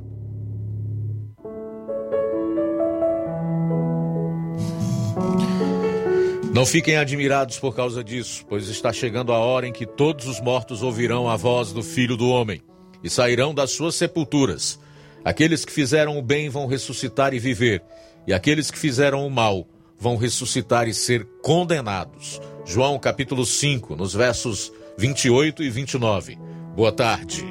[6.59, 10.40] Não fiquem admirados por causa disso, pois está chegando a hora em que todos os
[10.40, 12.60] mortos ouvirão a voz do Filho do Homem
[13.01, 14.76] e sairão das suas sepulturas.
[15.24, 17.80] Aqueles que fizeram o bem vão ressuscitar e viver,
[18.26, 22.40] e aqueles que fizeram o mal vão ressuscitar e ser condenados.
[22.66, 26.36] João capítulo 5, nos versos 28 e 29.
[26.74, 27.44] Boa tarde.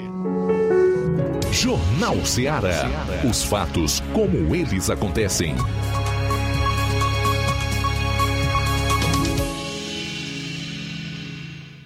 [1.49, 2.89] Jornal Seara.
[3.25, 5.55] Os fatos como eles acontecem.